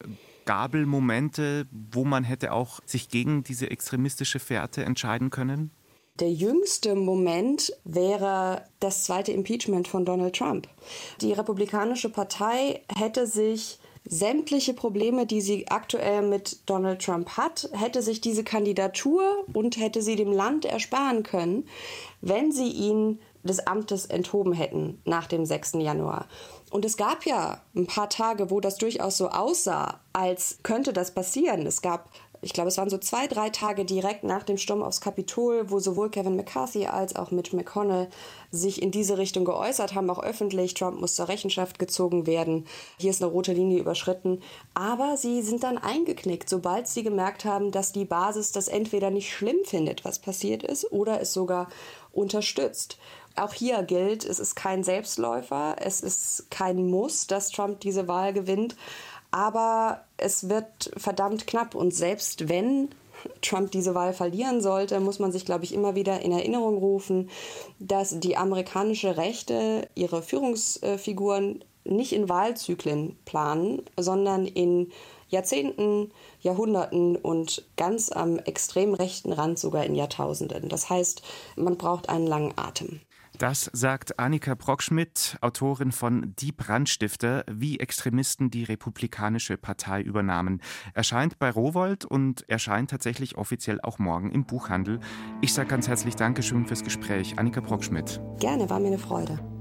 Gabelmomente, 0.45 1.65
wo 1.71 2.03
man 2.03 2.23
hätte 2.23 2.51
auch 2.51 2.79
sich 2.85 3.09
gegen 3.09 3.43
diese 3.43 3.71
extremistische 3.71 4.39
Fährte 4.39 4.83
entscheiden 4.83 5.29
können? 5.29 5.71
Der 6.19 6.31
jüngste 6.31 6.93
Moment 6.93 7.73
wäre 7.85 8.65
das 8.79 9.05
zweite 9.05 9.31
Impeachment 9.31 9.87
von 9.87 10.05
Donald 10.05 10.35
Trump. 10.35 10.67
Die 11.21 11.33
Republikanische 11.33 12.09
Partei 12.09 12.83
hätte 12.95 13.25
sich 13.25 13.79
sämtliche 14.05 14.73
Probleme, 14.73 15.25
die 15.25 15.41
sie 15.41 15.67
aktuell 15.69 16.21
mit 16.21 16.69
Donald 16.69 17.01
Trump 17.01 17.37
hat, 17.37 17.69
hätte 17.73 18.01
sich 18.01 18.21
diese 18.21 18.43
Kandidatur 18.43 19.45
und 19.53 19.77
hätte 19.77 20.01
sie 20.01 20.15
dem 20.15 20.31
Land 20.31 20.65
ersparen 20.65 21.23
können, 21.23 21.67
wenn 22.21 22.51
sie 22.51 22.69
ihn 22.69 23.19
des 23.43 23.65
Amtes 23.67 24.05
enthoben 24.05 24.53
hätten 24.53 25.01
nach 25.05 25.27
dem 25.27 25.45
6. 25.45 25.73
Januar. 25.75 26.27
Und 26.71 26.85
es 26.85 26.97
gab 26.97 27.25
ja 27.25 27.61
ein 27.75 27.85
paar 27.85 28.09
Tage, 28.09 28.49
wo 28.49 28.59
das 28.59 28.77
durchaus 28.77 29.17
so 29.17 29.29
aussah, 29.29 29.99
als 30.11 30.59
könnte 30.63 30.91
das 30.91 31.13
passieren. 31.13 31.65
Es 31.65 31.81
gab 31.81 32.09
ich 32.43 32.53
glaube, 32.53 32.67
es 32.67 32.77
waren 32.77 32.89
so 32.89 32.97
zwei, 32.97 33.27
drei 33.27 33.49
Tage 33.49 33.85
direkt 33.85 34.23
nach 34.23 34.43
dem 34.43 34.57
Sturm 34.57 34.83
aufs 34.83 35.01
Kapitol, 35.01 35.69
wo 35.71 35.79
sowohl 35.79 36.09
Kevin 36.09 36.35
McCarthy 36.35 36.87
als 36.87 37.15
auch 37.15 37.31
Mitch 37.31 37.55
McConnell 37.55 38.09
sich 38.51 38.81
in 38.81 38.91
diese 38.91 39.17
Richtung 39.17 39.45
geäußert 39.45 39.95
haben, 39.95 40.09
auch 40.09 40.21
öffentlich. 40.21 40.73
Trump 40.73 40.99
muss 40.99 41.15
zur 41.15 41.29
Rechenschaft 41.29 41.79
gezogen 41.79 42.27
werden. 42.27 42.67
Hier 42.99 43.09
ist 43.09 43.23
eine 43.23 43.31
rote 43.31 43.53
Linie 43.53 43.79
überschritten. 43.79 44.41
Aber 44.73 45.17
sie 45.17 45.41
sind 45.41 45.63
dann 45.63 45.77
eingeknickt, 45.77 46.49
sobald 46.49 46.87
sie 46.87 47.03
gemerkt 47.03 47.45
haben, 47.45 47.71
dass 47.71 47.91
die 47.91 48.05
Basis 48.05 48.51
das 48.51 48.67
entweder 48.67 49.09
nicht 49.09 49.31
schlimm 49.31 49.57
findet, 49.63 50.05
was 50.05 50.19
passiert 50.19 50.63
ist, 50.63 50.91
oder 50.91 51.21
es 51.21 51.33
sogar 51.33 51.69
unterstützt. 52.11 52.97
Auch 53.35 53.53
hier 53.53 53.81
gilt, 53.81 54.25
es 54.25 54.37
ist 54.37 54.55
kein 54.55 54.83
Selbstläufer, 54.83 55.77
es 55.79 56.01
ist 56.01 56.51
kein 56.51 56.87
Muss, 56.87 57.25
dass 57.25 57.49
Trump 57.49 57.79
diese 57.79 58.07
Wahl 58.07 58.31
gewinnt. 58.31 58.75
Aber 59.33 60.03
es 60.17 60.47
wird 60.47 60.91
verdammt 60.95 61.47
knapp. 61.47 61.73
Und 61.73 61.91
selbst 61.91 62.49
wenn 62.49 62.89
Trump 63.41 63.71
diese 63.71 63.95
Wahl 63.95 64.13
verlieren 64.13 64.61
sollte, 64.61 64.99
muss 64.99 65.17
man 65.17 65.31
sich, 65.31 65.43
glaube 65.43 65.63
ich, 65.63 65.73
immer 65.73 65.95
wieder 65.95 66.21
in 66.21 66.31
Erinnerung 66.31 66.77
rufen, 66.77 67.31
dass 67.79 68.19
die 68.19 68.37
amerikanische 68.37 69.17
Rechte 69.17 69.89
ihre 69.95 70.21
Führungsfiguren 70.21 71.65
nicht 71.83 72.13
in 72.13 72.29
Wahlzyklen 72.29 73.17
planen, 73.25 73.81
sondern 73.97 74.45
in 74.45 74.91
Jahrzehnten, 75.29 76.11
Jahrhunderten 76.41 77.15
und 77.15 77.65
ganz 77.75 78.11
am 78.11 78.37
extrem 78.37 78.93
rechten 78.93 79.33
Rand 79.33 79.57
sogar 79.57 79.83
in 79.83 79.95
Jahrtausenden. 79.95 80.69
Das 80.69 80.91
heißt, 80.91 81.23
man 81.55 81.75
braucht 81.77 82.07
einen 82.07 82.27
langen 82.27 82.53
Atem. 82.55 83.01
Das 83.37 83.69
sagt 83.73 84.19
Annika 84.19 84.53
Brockschmidt, 84.55 85.37
Autorin 85.41 85.91
von 85.91 86.33
Die 86.39 86.51
Brandstifter, 86.51 87.43
wie 87.49 87.79
Extremisten 87.79 88.51
die 88.51 88.63
Republikanische 88.63 89.57
Partei 89.57 90.01
übernahmen. 90.01 90.61
Erscheint 90.93 91.39
bei 91.39 91.49
Rowold 91.49 92.05
und 92.05 92.47
erscheint 92.49 92.91
tatsächlich 92.91 93.35
offiziell 93.37 93.81
auch 93.81 93.97
morgen 93.99 94.31
im 94.31 94.45
Buchhandel. 94.45 94.99
Ich 95.41 95.53
sage 95.53 95.69
ganz 95.69 95.87
herzlich 95.87 96.15
Dankeschön 96.15 96.65
fürs 96.67 96.83
Gespräch, 96.83 97.37
Annika 97.37 97.61
Brockschmidt. 97.61 98.21
Gerne, 98.39 98.69
war 98.69 98.79
mir 98.79 98.87
eine 98.87 98.99
Freude. 98.99 99.52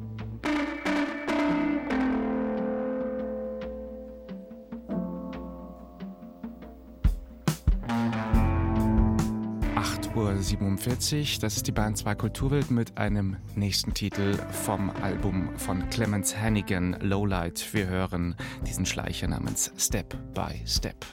47. 10.42 11.38
Das 11.38 11.56
ist 11.56 11.66
die 11.66 11.72
Band 11.72 11.96
2 11.96 12.14
Kulturwelt 12.14 12.70
mit 12.70 12.98
einem 12.98 13.36
nächsten 13.54 13.94
Titel 13.94 14.36
vom 14.50 14.90
Album 15.02 15.48
von 15.56 15.88
Clemens 15.90 16.36
Hannigan, 16.36 16.96
Lowlight. 17.00 17.72
Wir 17.72 17.86
hören 17.86 18.34
diesen 18.66 18.84
Schleicher 18.84 19.28
namens 19.28 19.72
Step 19.76 20.16
by 20.34 20.60
Step. 20.66 21.06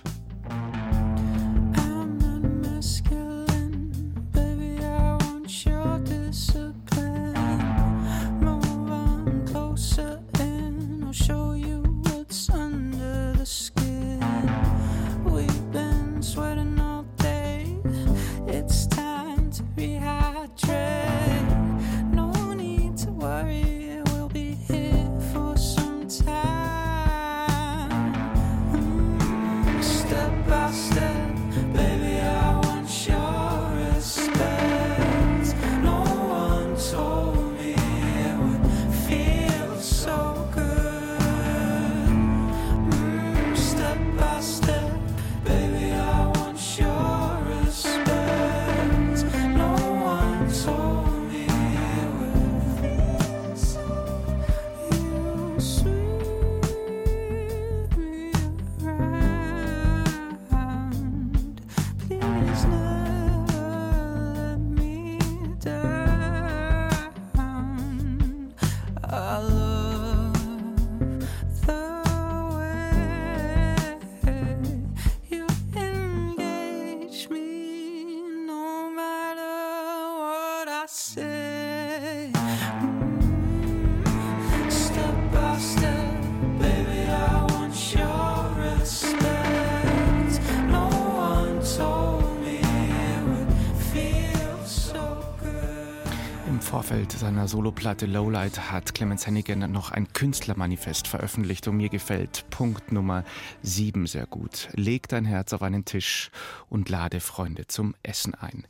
Vorfeld 97.09 97.21
seiner 97.21 97.47
Soloplatte 97.47 98.05
Lowlight 98.05 98.71
hat 98.71 98.93
Clemens 98.93 99.25
Hennigan 99.25 99.71
noch 99.71 99.89
ein 99.91 100.13
Künstlermanifest 100.13 101.07
veröffentlicht 101.07 101.67
und 101.67 101.77
mir 101.77 101.89
gefällt 101.89 102.45
Punkt 102.51 102.91
Nummer 102.91 103.23
7 103.63 104.05
sehr 104.05 104.27
gut. 104.27 104.69
Leg 104.73 105.07
dein 105.07 105.25
Herz 105.25 105.53
auf 105.53 105.63
einen 105.63 105.85
Tisch 105.85 106.29
und 106.69 106.87
lade 106.87 107.19
Freunde 107.19 107.65
zum 107.65 107.95
Essen 108.03 108.35
ein. 108.35 108.67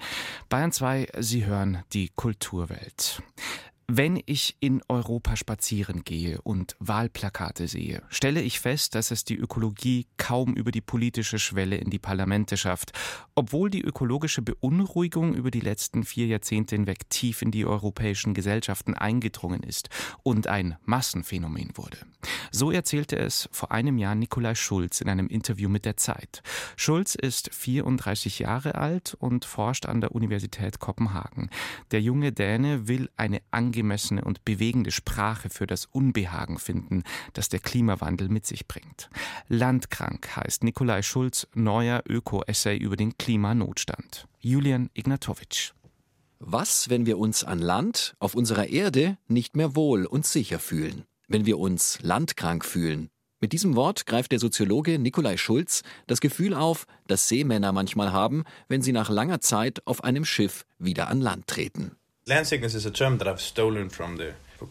Bayern 0.48 0.72
2, 0.72 1.10
Sie 1.20 1.46
hören 1.46 1.84
die 1.92 2.12
Kulturwelt. 2.16 3.22
Wenn 3.92 4.22
ich 4.28 4.56
in 4.60 4.84
Europa 4.88 5.36
spazieren 5.36 6.04
gehe 6.04 6.40
und 6.44 6.76
Wahlplakate 6.78 7.68
sehe, 7.68 8.04
stelle 8.10 8.40
ich 8.40 8.60
fest, 8.60 8.94
dass 8.94 9.10
es 9.10 9.24
die 9.24 9.36
Ökologie 9.36 10.06
kaum 10.18 10.54
über 10.54 10.70
die 10.70 10.80
politische 10.80 11.40
Schwelle 11.40 11.78
in 11.78 11.90
die 11.90 11.98
Parlamente 11.98 12.56
schafft, 12.56 12.92
obwohl 13.34 13.72
die 13.72 13.82
ökologische 13.82 14.44
Beunruhigung 14.44 15.34
über 15.34 15.50
die 15.50 15.60
letzten 15.60 16.04
vier 16.04 16.28
Jahrzehnte 16.28 16.76
hinweg 16.76 17.10
tief 17.10 17.42
in 17.42 17.50
die 17.50 17.66
europäischen 17.66 18.36
Gesellschaften 18.36 18.94
eingedrungen 18.94 19.64
ist 19.64 19.90
und 20.22 20.46
ein 20.46 20.78
Massenphänomen 20.86 21.72
wurde. 21.74 21.98
So 22.52 22.70
erzählte 22.70 23.18
es 23.18 23.50
vor 23.52 23.72
einem 23.72 23.98
Jahr 23.98 24.14
Nikolai 24.14 24.54
Schulz 24.54 25.02
in 25.02 25.10
einem 25.10 25.30
Interview 25.30 25.68
mit 25.68 25.86
der 25.86 25.98
Zeit. 25.98 26.44
Schulz 26.76 27.16
ist 27.16 27.56
34 27.56 28.38
Jahre 28.38 28.76
alt 28.76 29.16
und 29.18 29.46
forscht 29.46 29.88
an 29.88 30.00
der 30.00 30.14
Universität 30.14 30.78
Kopenhagen. 30.78 31.50
Der 31.90 32.02
junge 32.02 32.32
Däne 32.32 32.88
will 32.88 33.10
eine 33.18 33.42
angemessene 33.50 33.79
angemessene 33.80 34.24
und 34.24 34.44
bewegende 34.44 34.92
Sprache 34.92 35.50
für 35.50 35.66
das 35.66 35.86
Unbehagen 35.86 36.60
finden, 36.60 37.04
das 37.34 37.48
der 37.48 37.60
Klimawandel 37.60 38.28
mit 38.28 38.46
sich 38.46 38.68
bringt. 38.68 39.10
Landkrank 39.48 40.36
heißt 40.36 40.64
Nikolai 40.64 41.02
Schulz 41.02 41.48
neuer 41.56 42.04
Öko-Essay 42.08 42.76
über 42.78 42.98
den 42.98 43.18
Klimanotstand. 43.18 44.28
Julian 44.40 44.90
Ignatowitsch. 44.94 45.72
Was, 46.40 46.90
wenn 46.90 47.06
wir 47.06 47.18
uns 47.18 47.44
an 47.46 47.60
Land, 47.60 48.16
auf 48.20 48.36
unserer 48.36 48.68
Erde, 48.68 49.18
nicht 49.28 49.56
mehr 49.56 49.76
wohl 49.76 50.06
und 50.06 50.26
sicher 50.26 50.60
fühlen? 50.60 51.04
Wenn 51.28 51.46
wir 51.46 51.58
uns 51.58 52.00
landkrank 52.02 52.66
fühlen? 52.66 53.10
Mit 53.42 53.54
diesem 53.54 53.78
Wort 53.78 54.06
greift 54.06 54.34
der 54.34 54.40
Soziologe 54.40 55.00
Nikolai 55.00 55.38
Schulz 55.38 55.84
das 56.08 56.20
Gefühl 56.20 56.54
auf, 56.54 56.86
das 57.08 57.30
Seemänner 57.30 57.72
manchmal 57.72 58.12
haben, 58.12 58.44
wenn 58.68 58.82
sie 58.82 58.92
nach 58.92 59.10
langer 59.10 59.40
Zeit 59.40 59.86
auf 59.88 60.04
einem 60.04 60.26
Schiff 60.26 60.66
wieder 60.78 61.08
an 61.08 61.22
Land 61.22 61.48
treten. 61.48 61.99
Landsickness 62.30 62.76
is 62.76 62.86
a 62.86 62.92
term 62.92 63.18
that 63.18 63.28
I've 63.28 63.42
stolen 63.42 63.90
from 63.90 64.18
the 64.18 64.34
uh, 64.62 64.66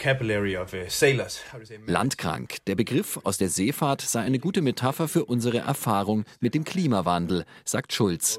Landkrank. 1.88 2.64
Der 2.66 2.76
Begriff 2.76 3.18
aus 3.24 3.38
der 3.38 3.48
Seefahrt 3.48 4.00
sei 4.00 4.20
eine 4.20 4.38
gute 4.38 4.62
Metapher 4.62 5.08
für 5.08 5.24
unsere 5.24 5.58
Erfahrung 5.58 6.24
mit 6.38 6.54
dem 6.54 6.62
Klimawandel, 6.62 7.44
sagt 7.64 7.92
Schulz. 7.92 8.38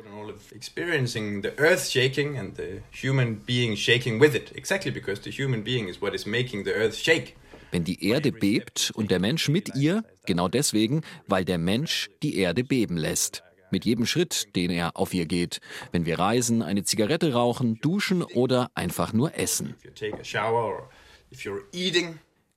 Experiencing 0.56 1.44
the 1.44 1.50
earth 1.58 1.92
shaking 1.92 2.38
and 2.38 2.56
the 2.56 2.80
human 2.92 3.36
being 3.46 3.76
shaking 3.76 4.22
with 4.22 4.36
it, 4.36 4.56
exactly 4.56 4.90
because 4.90 5.22
the 5.22 5.32
human 5.32 5.66
being 5.66 5.90
is 5.90 6.02
what 6.02 6.16
is 6.16 6.26
making 6.26 6.64
the 6.64 6.72
earth 6.72 6.96
shake. 6.96 7.36
Wenn 7.72 7.84
die 7.84 8.02
Erde 8.08 8.32
bebt 8.32 8.92
und 8.96 9.12
der 9.12 9.20
Mensch 9.20 9.50
mit 9.50 9.76
ihr, 9.76 10.06
genau 10.26 10.48
deswegen, 10.48 11.02
weil 11.28 11.44
der 11.44 11.58
Mensch 11.58 12.10
die 12.24 12.38
Erde 12.38 12.64
beben 12.64 12.96
lässt 12.96 13.44
mit 13.72 13.86
jedem 13.86 14.06
Schritt, 14.06 14.56
den 14.56 14.72
er 14.72 14.98
auf 14.98 15.14
ihr 15.14 15.26
geht, 15.26 15.60
wenn 15.92 16.06
wir 16.06 16.20
reisen, 16.20 16.62
eine 16.62 16.84
Zigarette 16.84 17.34
rauchen, 17.34 17.80
duschen 17.82 18.24
oder 18.24 18.72
einfach 18.76 19.14
nur 19.14 19.38
essen. 19.38 19.76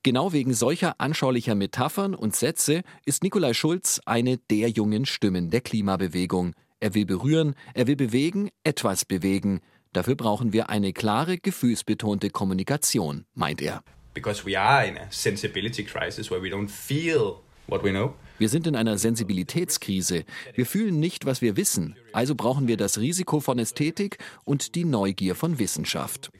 Genau 0.05 0.33
wegen 0.33 0.53
solcher 0.53 0.99
anschaulicher 0.99 1.55
Metaphern 1.55 2.13
und 2.13 2.35
Sätze 2.35 2.81
ist 3.05 3.23
Nikolai 3.23 3.53
Schulz 3.53 4.01
eine 4.05 4.37
der 4.37 4.67
jungen 4.69 5.05
Stimmen 5.05 5.49
der 5.49 5.61
Klimabewegung. 5.61 6.53
Er 6.81 6.93
will 6.93 7.05
berühren, 7.05 7.55
er 7.73 7.87
will 7.87 7.95
bewegen, 7.95 8.49
etwas 8.65 9.05
bewegen. 9.05 9.61
Dafür 9.93 10.15
brauchen 10.15 10.51
wir 10.51 10.69
eine 10.69 10.91
klare, 10.91 11.37
gefühlsbetonte 11.37 12.31
Kommunikation, 12.31 13.25
meint 13.33 13.61
er. 13.61 13.81
Because 14.13 14.45
we 14.45 14.59
are 14.59 14.85
in 14.85 14.97
a 14.97 15.09
sensibility 15.09 15.85
crisis 15.85 16.29
where 16.29 16.41
we 16.41 16.49
don't 16.49 16.69
feel 16.69 17.39
what 17.67 17.81
we 17.81 17.91
know. 17.91 18.13
Wir 18.39 18.49
sind 18.49 18.65
in 18.65 18.75
einer 18.75 18.97
Sensibilitätskrise. 18.97 20.25
Wir 20.55 20.65
fühlen 20.65 20.99
nicht, 20.99 21.25
was 21.25 21.41
wir 21.41 21.55
wissen. 21.55 21.95
Also 22.13 22.33
brauchen 22.35 22.67
wir 22.67 22.77
das 22.77 22.97
Risiko 22.97 23.39
von 23.39 23.59
Ästhetik 23.59 24.17
und 24.43 24.75
die 24.75 24.85
Neugier 24.85 25.35
von 25.35 25.59
Wissenschaft. 25.59 26.31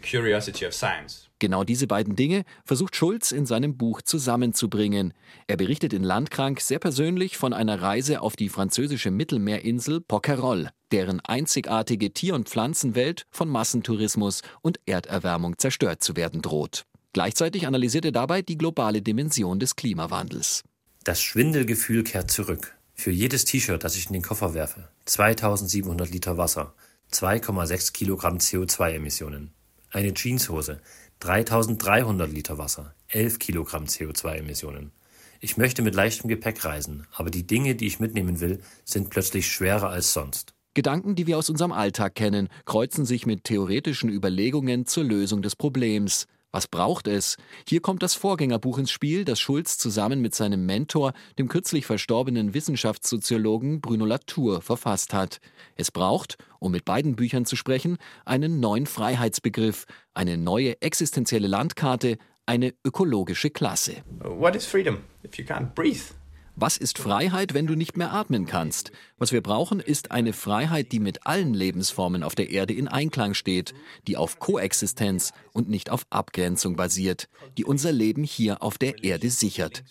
Genau 1.39 1.63
diese 1.63 1.87
beiden 1.87 2.15
Dinge 2.15 2.45
versucht 2.65 2.95
Schulz 2.95 3.31
in 3.31 3.45
seinem 3.45 3.77
Buch 3.77 4.01
zusammenzubringen. 4.01 5.13
Er 5.47 5.57
berichtet 5.57 5.93
in 5.93 6.03
Landkrank 6.03 6.61
sehr 6.61 6.79
persönlich 6.79 7.37
von 7.37 7.53
einer 7.53 7.81
Reise 7.81 8.21
auf 8.21 8.35
die 8.35 8.49
französische 8.49 9.11
Mittelmeerinsel 9.11 10.01
Pokerol, 10.01 10.69
deren 10.91 11.19
einzigartige 11.19 12.11
Tier- 12.11 12.35
und 12.35 12.49
Pflanzenwelt 12.49 13.25
von 13.29 13.49
Massentourismus 13.49 14.41
und 14.61 14.79
Erderwärmung 14.85 15.57
zerstört 15.57 16.03
zu 16.03 16.15
werden 16.15 16.41
droht. 16.41 16.85
Gleichzeitig 17.13 17.67
analysiert 17.67 18.05
er 18.05 18.11
dabei 18.11 18.41
die 18.41 18.57
globale 18.57 19.01
Dimension 19.01 19.59
des 19.59 19.75
Klimawandels. 19.75 20.63
Das 21.03 21.21
Schwindelgefühl 21.21 22.05
kehrt 22.05 22.31
zurück. 22.31 22.77
Für 22.93 23.11
jedes 23.11 23.43
T-Shirt, 23.43 23.83
das 23.83 23.97
ich 23.97 24.07
in 24.07 24.13
den 24.13 24.21
Koffer 24.21 24.53
werfe, 24.53 24.87
2700 25.03 26.09
Liter 26.09 26.37
Wasser, 26.37 26.73
2,6 27.11 27.91
Kilogramm 27.91 28.37
CO2-Emissionen. 28.37 29.51
Eine 29.91 30.13
Jeanshose, 30.13 30.79
3300 31.19 32.31
Liter 32.31 32.57
Wasser, 32.57 32.95
11 33.09 33.39
Kilogramm 33.39 33.83
CO2-Emissionen. 33.83 34.93
Ich 35.41 35.57
möchte 35.57 35.81
mit 35.81 35.93
leichtem 35.93 36.29
Gepäck 36.29 36.63
reisen, 36.63 37.05
aber 37.11 37.29
die 37.29 37.45
Dinge, 37.45 37.75
die 37.75 37.87
ich 37.87 37.99
mitnehmen 37.99 38.39
will, 38.39 38.61
sind 38.85 39.09
plötzlich 39.09 39.51
schwerer 39.51 39.89
als 39.89 40.13
sonst. 40.13 40.53
Gedanken, 40.73 41.15
die 41.15 41.27
wir 41.27 41.37
aus 41.37 41.49
unserem 41.49 41.73
Alltag 41.73 42.15
kennen, 42.15 42.47
kreuzen 42.63 43.05
sich 43.05 43.25
mit 43.25 43.43
theoretischen 43.43 44.09
Überlegungen 44.09 44.85
zur 44.85 45.03
Lösung 45.03 45.41
des 45.41 45.57
Problems. 45.57 46.27
Was 46.55 46.67
braucht 46.67 47.07
es? 47.07 47.37
Hier 47.67 47.81
kommt 47.81 48.03
das 48.03 48.13
Vorgängerbuch 48.13 48.77
ins 48.77 48.91
Spiel, 48.91 49.25
das 49.25 49.39
Schulz 49.39 49.79
zusammen 49.79 50.21
mit 50.21 50.35
seinem 50.35 50.67
Mentor, 50.67 51.13
dem 51.39 51.47
kürzlich 51.47 51.87
verstorbenen 51.87 52.53
Wissenschaftssoziologen 52.53 53.81
Bruno 53.81 54.05
Latour, 54.05 54.61
verfasst 54.61 55.15
hat. 55.15 55.39
Es 55.75 55.89
braucht, 55.89 56.37
um 56.59 56.71
mit 56.71 56.85
beiden 56.85 57.15
Büchern 57.15 57.45
zu 57.45 57.55
sprechen, 57.55 57.97
einen 58.23 58.59
neuen 58.59 58.85
Freiheitsbegriff, 58.85 59.85
eine 60.13 60.37
neue 60.37 60.79
existenzielle 60.79 61.47
Landkarte, 61.47 62.19
eine 62.45 62.75
ökologische 62.85 63.49
Klasse. 63.49 64.03
What 64.19 64.55
is 64.55 64.67
freedom 64.67 64.99
if 65.25 65.39
you 65.39 65.45
can't 65.45 65.73
breathe? 65.73 66.13
Was 66.55 66.77
ist 66.77 66.99
Freiheit, 66.99 67.55
wenn 67.55 67.65
du 67.65 67.73
nicht 67.73 67.97
mehr 67.97 68.13
atmen 68.13 68.45
kannst? 68.45 68.91
Was 69.17 69.31
wir 69.31 69.41
brauchen, 69.41 69.79
ist 69.79 70.11
eine 70.11 70.33
Freiheit, 70.33 70.91
die 70.91 70.99
mit 70.99 71.25
allen 71.25 71.55
Lebensformen 71.55 72.21
auf 72.21 72.35
der 72.35 72.51
Erde 72.51 72.75
in 72.75 72.87
Einklang 72.87 73.33
steht, 73.33 73.73
die 74.07 74.17
auf 74.17 74.37
Koexistenz 74.37 75.33
und 75.51 75.67
nicht 75.67 75.89
auf 75.89 76.05
Abgrenzung 76.11 76.75
basiert, 76.75 77.27
die 77.57 77.65
unser 77.65 77.91
Leben 77.91 78.23
hier 78.23 78.61
auf 78.61 78.77
der 78.77 79.03
Erde 79.03 79.31
sichert. 79.31 79.83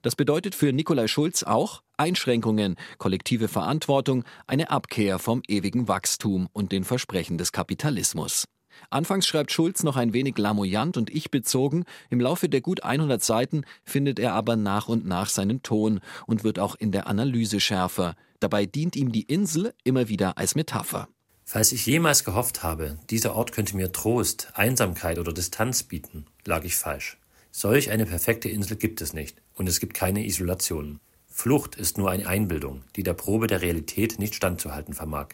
Das 0.00 0.16
bedeutet 0.16 0.54
für 0.54 0.72
Nikolai 0.72 1.06
Schulz 1.06 1.42
auch 1.42 1.82
Einschränkungen, 1.98 2.76
kollektive 2.96 3.48
Verantwortung, 3.48 4.24
eine 4.46 4.70
Abkehr 4.70 5.18
vom 5.18 5.42
ewigen 5.46 5.88
Wachstum 5.88 6.48
und 6.52 6.72
den 6.72 6.84
Versprechen 6.84 7.36
des 7.36 7.52
Kapitalismus. 7.52 8.46
Anfangs 8.90 9.26
schreibt 9.26 9.52
Schulz 9.52 9.82
noch 9.82 9.96
ein 9.96 10.12
wenig 10.12 10.38
lamoyant 10.38 10.96
und 10.96 11.10
ich-bezogen, 11.10 11.84
im 12.10 12.20
Laufe 12.20 12.48
der 12.48 12.60
gut 12.60 12.82
100 12.82 13.22
Seiten 13.22 13.64
findet 13.84 14.18
er 14.18 14.32
aber 14.34 14.56
nach 14.56 14.88
und 14.88 15.06
nach 15.06 15.28
seinen 15.28 15.62
Ton 15.62 16.00
und 16.26 16.44
wird 16.44 16.58
auch 16.58 16.74
in 16.74 16.92
der 16.92 17.06
Analyse 17.06 17.60
schärfer. 17.60 18.16
Dabei 18.40 18.66
dient 18.66 18.96
ihm 18.96 19.12
die 19.12 19.22
Insel 19.22 19.72
immer 19.84 20.08
wieder 20.08 20.38
als 20.38 20.54
Metapher. 20.54 21.08
Falls 21.44 21.72
ich 21.72 21.84
jemals 21.86 22.24
gehofft 22.24 22.62
habe, 22.62 22.98
dieser 23.10 23.34
Ort 23.36 23.52
könnte 23.52 23.76
mir 23.76 23.92
Trost, 23.92 24.48
Einsamkeit 24.54 25.18
oder 25.18 25.32
Distanz 25.32 25.82
bieten, 25.82 26.26
lag 26.44 26.64
ich 26.64 26.76
falsch. 26.76 27.18
Solch 27.50 27.90
eine 27.90 28.06
perfekte 28.06 28.48
Insel 28.48 28.76
gibt 28.76 29.00
es 29.00 29.12
nicht 29.12 29.40
und 29.54 29.68
es 29.68 29.78
gibt 29.78 29.94
keine 29.94 30.26
Isolation. 30.26 31.00
Flucht 31.28 31.76
ist 31.76 31.98
nur 31.98 32.10
eine 32.10 32.26
Einbildung, 32.26 32.82
die 32.96 33.02
der 33.02 33.14
Probe 33.14 33.46
der 33.46 33.60
Realität 33.60 34.18
nicht 34.18 34.34
standzuhalten 34.34 34.94
vermag. 34.94 35.28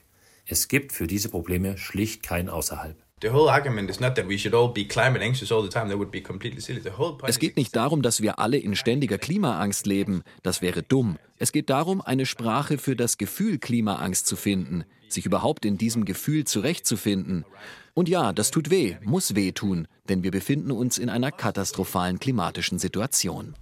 Es 0.46 0.68
gibt 0.68 0.92
für 0.92 1.06
diese 1.06 1.28
Probleme 1.28 1.78
schlicht 1.78 2.22
kein 2.22 2.48
Außerhalb. 2.48 2.96
Es 7.28 7.38
geht 7.38 7.56
nicht 7.58 7.76
darum, 7.76 8.00
dass 8.00 8.22
wir 8.22 8.38
alle 8.38 8.56
in 8.56 8.74
ständiger 8.74 9.18
Klimaangst 9.18 9.86
leben. 9.86 10.22
Das 10.42 10.62
wäre 10.62 10.82
dumm. 10.82 11.18
Es 11.36 11.52
geht 11.52 11.68
darum, 11.68 12.00
eine 12.00 12.24
Sprache 12.24 12.78
für 12.78 12.96
das 12.96 13.18
Gefühl 13.18 13.58
Klimaangst 13.58 14.26
zu 14.26 14.36
finden, 14.36 14.84
sich 15.08 15.26
überhaupt 15.26 15.66
in 15.66 15.76
diesem 15.76 16.06
Gefühl 16.06 16.44
zurechtzufinden. 16.44 17.44
Und 17.92 18.08
ja, 18.08 18.32
das 18.32 18.50
tut 18.50 18.70
weh, 18.70 18.96
muss 19.02 19.34
weh 19.34 19.52
tun, 19.52 19.86
denn 20.08 20.22
wir 20.22 20.30
befinden 20.30 20.70
uns 20.70 20.96
in 20.96 21.10
einer 21.10 21.30
katastrophalen 21.30 22.20
klimatischen 22.20 22.78
Situation. 22.78 23.54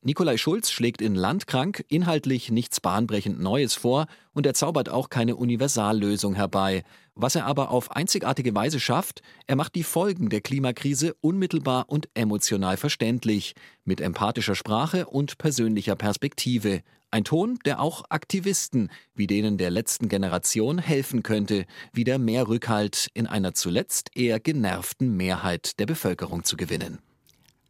Nikolai 0.00 0.36
Schulz 0.36 0.70
schlägt 0.70 1.02
in 1.02 1.16
Landkrank 1.16 1.84
inhaltlich 1.88 2.52
nichts 2.52 2.80
bahnbrechend 2.80 3.40
Neues 3.40 3.74
vor 3.74 4.06
und 4.32 4.46
er 4.46 4.54
zaubert 4.54 4.88
auch 4.88 5.10
keine 5.10 5.34
Universallösung 5.34 6.34
herbei. 6.34 6.84
Was 7.16 7.34
er 7.34 7.46
aber 7.46 7.70
auf 7.70 7.90
einzigartige 7.90 8.54
Weise 8.54 8.78
schafft, 8.78 9.22
er 9.48 9.56
macht 9.56 9.74
die 9.74 9.82
Folgen 9.82 10.28
der 10.28 10.40
Klimakrise 10.40 11.14
unmittelbar 11.20 11.86
und 11.88 12.08
emotional 12.14 12.76
verständlich, 12.76 13.54
mit 13.84 14.00
empathischer 14.00 14.54
Sprache 14.54 15.06
und 15.06 15.36
persönlicher 15.36 15.96
Perspektive. 15.96 16.82
Ein 17.10 17.24
Ton, 17.24 17.58
der 17.64 17.80
auch 17.80 18.04
Aktivisten 18.08 18.90
wie 19.14 19.26
denen 19.26 19.58
der 19.58 19.70
letzten 19.70 20.08
Generation 20.08 20.78
helfen 20.78 21.24
könnte, 21.24 21.66
wieder 21.92 22.18
mehr 22.18 22.46
Rückhalt 22.46 23.08
in 23.14 23.26
einer 23.26 23.52
zuletzt 23.52 24.10
eher 24.14 24.38
genervten 24.38 25.16
Mehrheit 25.16 25.80
der 25.80 25.86
Bevölkerung 25.86 26.44
zu 26.44 26.56
gewinnen. 26.56 26.98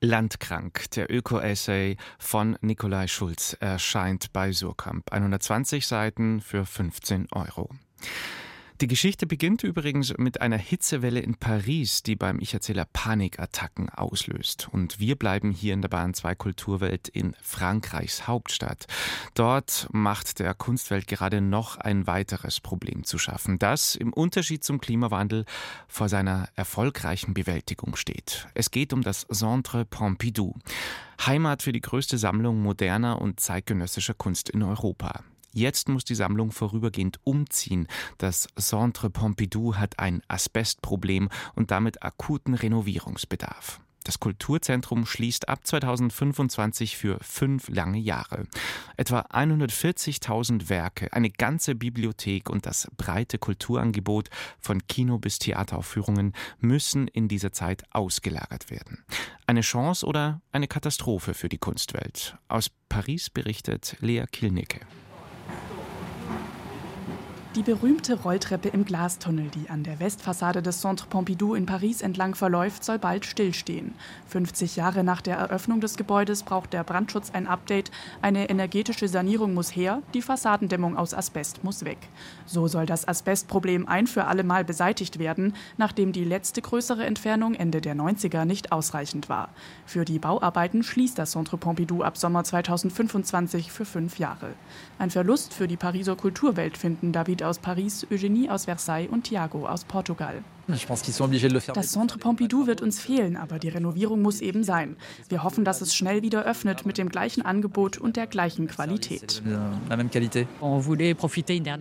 Landkrank, 0.00 0.90
der 0.92 1.10
Öko-Essay 1.10 1.96
von 2.18 2.56
Nikolai 2.60 3.08
Schulz, 3.08 3.56
erscheint 3.58 4.32
bei 4.32 4.52
Surkamp. 4.52 5.12
120 5.12 5.86
Seiten 5.86 6.40
für 6.40 6.64
15 6.64 7.28
Euro. 7.32 7.70
Die 8.80 8.86
Geschichte 8.86 9.26
beginnt 9.26 9.64
übrigens 9.64 10.16
mit 10.18 10.40
einer 10.40 10.56
Hitzewelle 10.56 11.18
in 11.18 11.34
Paris, 11.34 12.04
die 12.04 12.14
beim 12.14 12.38
Ich-Erzähler 12.38 12.84
Panikattacken 12.84 13.88
auslöst. 13.88 14.68
Und 14.70 15.00
wir 15.00 15.16
bleiben 15.16 15.50
hier 15.50 15.74
in 15.74 15.82
der 15.82 15.88
Bahn 15.88 16.14
2 16.14 16.36
Kulturwelt 16.36 17.08
in 17.08 17.34
Frankreichs 17.42 18.28
Hauptstadt. 18.28 18.86
Dort 19.34 19.88
macht 19.90 20.38
der 20.38 20.54
Kunstwelt 20.54 21.08
gerade 21.08 21.40
noch 21.40 21.76
ein 21.78 22.06
weiteres 22.06 22.60
Problem 22.60 23.02
zu 23.02 23.18
schaffen, 23.18 23.58
das 23.58 23.96
im 23.96 24.12
Unterschied 24.12 24.62
zum 24.62 24.80
Klimawandel 24.80 25.44
vor 25.88 26.08
seiner 26.08 26.48
erfolgreichen 26.54 27.34
Bewältigung 27.34 27.96
steht. 27.96 28.46
Es 28.54 28.70
geht 28.70 28.92
um 28.92 29.02
das 29.02 29.26
Centre 29.26 29.86
Pompidou, 29.86 30.54
Heimat 31.26 31.64
für 31.64 31.72
die 31.72 31.80
größte 31.80 32.16
Sammlung 32.16 32.62
moderner 32.62 33.20
und 33.20 33.40
zeitgenössischer 33.40 34.14
Kunst 34.14 34.48
in 34.48 34.62
Europa. 34.62 35.24
Jetzt 35.58 35.88
muss 35.88 36.04
die 36.04 36.14
Sammlung 36.14 36.52
vorübergehend 36.52 37.18
umziehen. 37.24 37.88
Das 38.16 38.46
Centre 38.56 39.10
Pompidou 39.10 39.74
hat 39.74 39.98
ein 39.98 40.22
Asbestproblem 40.28 41.30
und 41.56 41.72
damit 41.72 42.04
akuten 42.04 42.54
Renovierungsbedarf. 42.54 43.80
Das 44.04 44.20
Kulturzentrum 44.20 45.04
schließt 45.04 45.48
ab 45.48 45.66
2025 45.66 46.96
für 46.96 47.18
fünf 47.20 47.68
lange 47.68 47.98
Jahre. 47.98 48.46
Etwa 48.96 49.22
140.000 49.22 50.68
Werke, 50.68 51.12
eine 51.12 51.28
ganze 51.28 51.74
Bibliothek 51.74 52.48
und 52.48 52.64
das 52.64 52.88
breite 52.96 53.38
Kulturangebot 53.38 54.30
von 54.60 54.86
Kino 54.86 55.18
bis 55.18 55.40
Theateraufführungen 55.40 56.34
müssen 56.60 57.08
in 57.08 57.26
dieser 57.26 57.50
Zeit 57.50 57.82
ausgelagert 57.90 58.70
werden. 58.70 59.04
Eine 59.48 59.62
Chance 59.62 60.06
oder 60.06 60.40
eine 60.52 60.68
Katastrophe 60.68 61.34
für 61.34 61.48
die 61.48 61.58
Kunstwelt? 61.58 62.36
Aus 62.46 62.70
Paris 62.88 63.28
berichtet 63.28 63.96
Lea 63.98 64.24
Kilnicke. 64.30 64.86
Die 67.58 67.64
berühmte 67.64 68.14
Rolltreppe 68.14 68.68
im 68.68 68.84
Glastunnel, 68.84 69.48
die 69.48 69.68
an 69.68 69.82
der 69.82 69.98
Westfassade 69.98 70.62
des 70.62 70.80
Centre 70.80 71.08
Pompidou 71.08 71.54
in 71.56 71.66
Paris 71.66 72.02
entlang 72.02 72.36
verläuft, 72.36 72.84
soll 72.84 73.00
bald 73.00 73.26
stillstehen. 73.26 73.94
50 74.28 74.76
Jahre 74.76 75.02
nach 75.02 75.20
der 75.20 75.38
Eröffnung 75.38 75.80
des 75.80 75.96
Gebäudes 75.96 76.44
braucht 76.44 76.72
der 76.72 76.84
Brandschutz 76.84 77.32
ein 77.32 77.48
Update. 77.48 77.90
Eine 78.22 78.48
energetische 78.48 79.08
Sanierung 79.08 79.54
muss 79.54 79.74
her, 79.74 80.02
die 80.14 80.22
Fassadendämmung 80.22 80.96
aus 80.96 81.14
Asbest 81.14 81.64
muss 81.64 81.84
weg. 81.84 81.98
So 82.46 82.68
soll 82.68 82.86
das 82.86 83.08
Asbestproblem 83.08 83.88
ein 83.88 84.06
für 84.06 84.26
alle 84.26 84.44
Mal 84.44 84.64
beseitigt 84.64 85.18
werden, 85.18 85.52
nachdem 85.78 86.12
die 86.12 86.24
letzte 86.24 86.62
größere 86.62 87.04
Entfernung 87.04 87.54
Ende 87.54 87.80
der 87.80 87.96
90er 87.96 88.44
nicht 88.44 88.70
ausreichend 88.70 89.28
war. 89.28 89.48
Für 89.84 90.04
die 90.04 90.20
Bauarbeiten 90.20 90.84
schließt 90.84 91.18
das 91.18 91.32
Centre 91.32 91.56
Pompidou 91.56 92.04
ab 92.04 92.18
Sommer 92.18 92.44
2025 92.44 93.72
für 93.72 93.84
fünf 93.84 94.20
Jahre. 94.20 94.50
Ein 95.00 95.10
Verlust 95.10 95.52
für 95.52 95.66
die 95.66 95.76
Pariser 95.76 96.14
Kulturwelt 96.14 96.78
finden 96.78 97.10
David 97.10 97.47
aus 97.48 97.58
Paris, 97.58 98.06
Eugenie 98.12 98.50
aus 98.50 98.66
Versailles 98.66 99.08
und 99.08 99.24
Thiago 99.24 99.66
aus 99.66 99.84
Portugal. 99.84 100.44
Das 101.74 101.92
Centre 101.92 102.18
Pompidou 102.18 102.66
wird 102.66 102.82
uns 102.82 103.00
fehlen, 103.00 103.36
aber 103.36 103.58
die 103.58 103.68
Renovierung 103.68 104.20
muss 104.22 104.40
eben 104.40 104.64
sein. 104.64 104.96
Wir 105.28 105.42
hoffen, 105.42 105.64
dass 105.64 105.80
es 105.80 105.94
schnell 105.94 106.22
wieder 106.22 106.44
öffnet 106.44 106.84
mit 106.84 106.98
dem 106.98 107.08
gleichen 107.08 107.42
Angebot 107.42 107.96
und 107.98 108.16
der 108.16 108.26
gleichen 108.26 108.66
Qualität. 108.68 109.42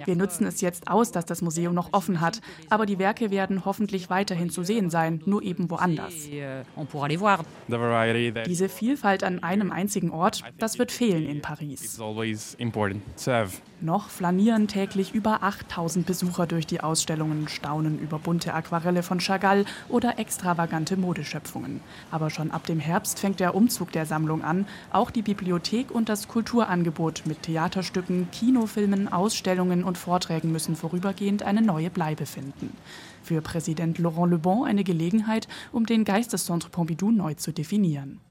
Wir 0.05 0.15
nutzen 0.15 0.47
es 0.47 0.61
jetzt 0.61 0.87
aus, 0.87 1.11
dass 1.11 1.25
das 1.25 1.41
Museum 1.41 1.73
noch 1.73 1.91
offen 1.93 2.21
hat, 2.21 2.39
aber 2.69 2.85
die 2.85 2.97
Werke 2.97 3.29
werden 3.29 3.65
hoffentlich 3.65 4.09
weiterhin 4.09 4.49
zu 4.49 4.63
sehen 4.63 4.89
sein, 4.89 5.21
nur 5.25 5.43
eben 5.43 5.69
woanders. 5.69 6.13
Diese 8.45 8.69
Vielfalt 8.69 9.23
an 9.23 9.43
einem 9.43 9.71
einzigen 9.71 10.11
Ort, 10.11 10.43
das 10.57 10.79
wird 10.79 10.91
fehlen 10.91 11.25
in 11.27 11.41
Paris. 11.41 11.99
Noch 13.79 14.09
flanieren 14.09 14.67
täglich 14.67 15.13
über 15.13 15.43
8000 15.43 16.05
Besucher 16.05 16.47
durch 16.47 16.65
die 16.65 16.81
Ausstellungen, 16.81 17.47
staunen 17.47 17.99
über 17.99 18.17
bunte 18.17 18.53
Aquarelle 18.77 19.01
von 19.01 19.19
Chagall 19.19 19.65
oder 19.89 20.19
extravagante 20.19 20.97
Modeschöpfungen. 20.97 21.81
Aber 22.11 22.29
schon 22.29 22.51
ab 22.51 22.67
dem 22.67 22.79
Herbst 22.79 23.19
fängt 23.19 23.39
der 23.39 23.55
Umzug 23.55 23.91
der 23.91 24.05
Sammlung 24.05 24.43
an. 24.43 24.67
Auch 24.91 25.09
die 25.09 25.23
Bibliothek 25.23 25.89
und 25.89 26.09
das 26.09 26.27
Kulturangebot 26.27 27.23
mit 27.25 27.41
Theaterstücken, 27.41 28.29
Kinofilmen, 28.31 29.11
Ausstellungen 29.11 29.83
und 29.83 29.97
Vorträgen 29.97 30.51
müssen 30.51 30.75
vorübergehend 30.75 31.41
eine 31.41 31.63
neue 31.63 31.89
Bleibe 31.89 32.27
finden 32.27 32.75
für 33.27 33.41
Präsident 33.41 33.97
Laurent 33.97 34.31
Le 34.31 34.37
Bon 34.37 34.65
eine 34.65 34.85
Gelegenheit, 34.85 35.49
um 35.73 35.85
den 35.85 36.05
Geist 36.05 36.31
des 36.31 36.45
Centre 36.45 36.69
Pompidou 36.69 37.11
neu 37.11 37.33
zu 37.33 37.51
definieren. 37.51 38.21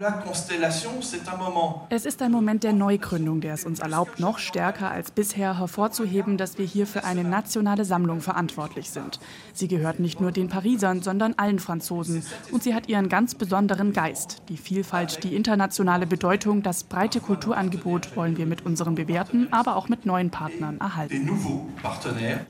Es 1.90 2.06
ist 2.06 2.22
ein 2.22 2.32
Moment 2.32 2.64
der 2.64 2.72
Neugründung, 2.72 3.42
der 3.42 3.52
es 3.54 3.66
uns 3.66 3.80
erlaubt, 3.80 4.20
noch 4.20 4.38
stärker 4.38 4.90
als 4.90 5.10
bisher 5.10 5.58
hervorzuheben, 5.58 6.38
dass 6.38 6.56
wir 6.56 6.64
hier 6.64 6.86
für 6.86 7.04
eine 7.04 7.24
nationale 7.24 7.84
Sammlung 7.84 8.22
verantwortlich 8.22 8.88
sind. 8.88 9.20
Sie 9.52 9.68
gehört 9.68 10.00
nicht 10.00 10.20
nur 10.20 10.32
den 10.32 10.48
Parisern, 10.48 11.02
sondern 11.02 11.34
allen 11.36 11.58
Franzosen. 11.58 12.24
Und 12.50 12.62
sie 12.62 12.74
hat 12.74 12.88
ihren 12.88 13.10
ganz 13.10 13.34
besonderen 13.34 13.92
Geist. 13.92 14.42
Die 14.48 14.56
Vielfalt, 14.56 15.24
die 15.24 15.36
internationale 15.36 16.06
Bedeutung, 16.06 16.62
das 16.62 16.84
breite 16.84 17.20
Kulturangebot 17.20 18.16
wollen 18.16 18.38
wir 18.38 18.46
mit 18.46 18.64
unseren 18.64 18.94
bewährten, 18.94 19.48
aber 19.50 19.76
auch 19.76 19.90
mit 19.90 20.06
neuen 20.06 20.30
Partnern 20.30 20.78
erhalten. 20.78 21.28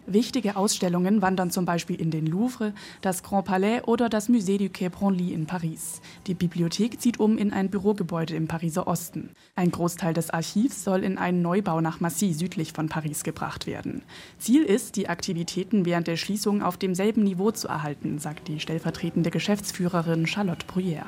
Wichtige 0.07 0.55
Ausstellungen 0.55 1.23
wandern 1.23 1.51
zum 1.51 1.65
Beispiel 1.65 2.01
in 2.01 2.11
den 2.11 2.27
Louvre, 2.37 2.75
das 3.01 3.23
Grand 3.23 3.47
Palais 3.47 3.83
oder 3.87 4.09
das 4.09 4.29
Musée 4.29 4.59
du 4.59 4.69
Quai 4.69 4.89
Branly 4.89 5.33
in 5.33 5.47
Paris. 5.47 6.01
Die 6.27 6.35
Bibliothek 6.35 7.01
zieht 7.01 7.19
um 7.19 7.39
in 7.39 7.53
ein 7.53 7.71
Bürogebäude 7.71 8.35
im 8.35 8.47
Pariser 8.47 8.87
Osten. 8.87 9.31
Ein 9.55 9.71
Großteil 9.71 10.13
des 10.13 10.31
Archivs 10.31 10.85
soll 10.85 11.03
in 11.03 11.19
einen 11.19 11.43
Neubau 11.43 11.81
nach 11.81 12.01
Massy 12.01 12.33
südlich 12.33 12.73
von 12.73 12.89
Paris 12.89 13.25
gebracht 13.25 13.67
werden. 13.67 14.03
Ziel 14.39 14.63
ist, 14.63 14.97
die 14.97 15.09
Aktivitäten 15.09 15.87
während 15.87 16.07
der 16.07 16.17
Schließung 16.17 16.63
auf 16.63 16.77
demselben 16.77 17.25
Niveau 17.25 17.51
zu 17.51 17.69
erhalten, 17.69 18.19
sagt 18.19 18.49
die 18.49 18.61
stellvertretende 18.61 19.31
Geschäftsführerin 19.31 20.27
Charlotte 20.27 20.67
Bruyère. 20.67 21.07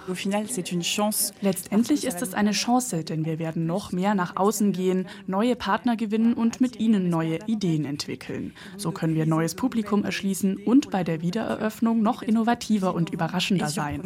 Letztendlich 1.41 2.05
ist 2.05 2.23
es 2.23 2.35
eine 2.35 2.53
Chance, 2.53 3.05
denn 3.05 3.25
wir 3.25 3.39
werden 3.39 3.67
noch 3.67 3.93
mehr 3.93 4.15
nach 4.15 4.37
außen 4.37 4.73
gehen, 4.73 5.07
neue 5.27 5.57
Partner 5.57 5.97
gewinnen 5.97 6.35
und 6.35 6.61
mit 6.61 6.81
ihnen 6.81 7.11
neue 7.11 7.39
Ideen 7.47 7.85
entwickeln. 7.85 8.55
So 8.77 8.93
können 8.93 9.15
wir 9.15 9.27
neues 9.27 9.55
Publikum 9.55 10.05
erschließen 10.05 10.57
und 10.57 10.91
bei 10.91 11.05
der 11.05 11.18
Wiedereröffnung 11.21 12.03
noch 12.03 12.23
innovativer 12.23 12.95
und 12.95 13.11
überraschender 13.11 13.69
sein. 13.69 14.03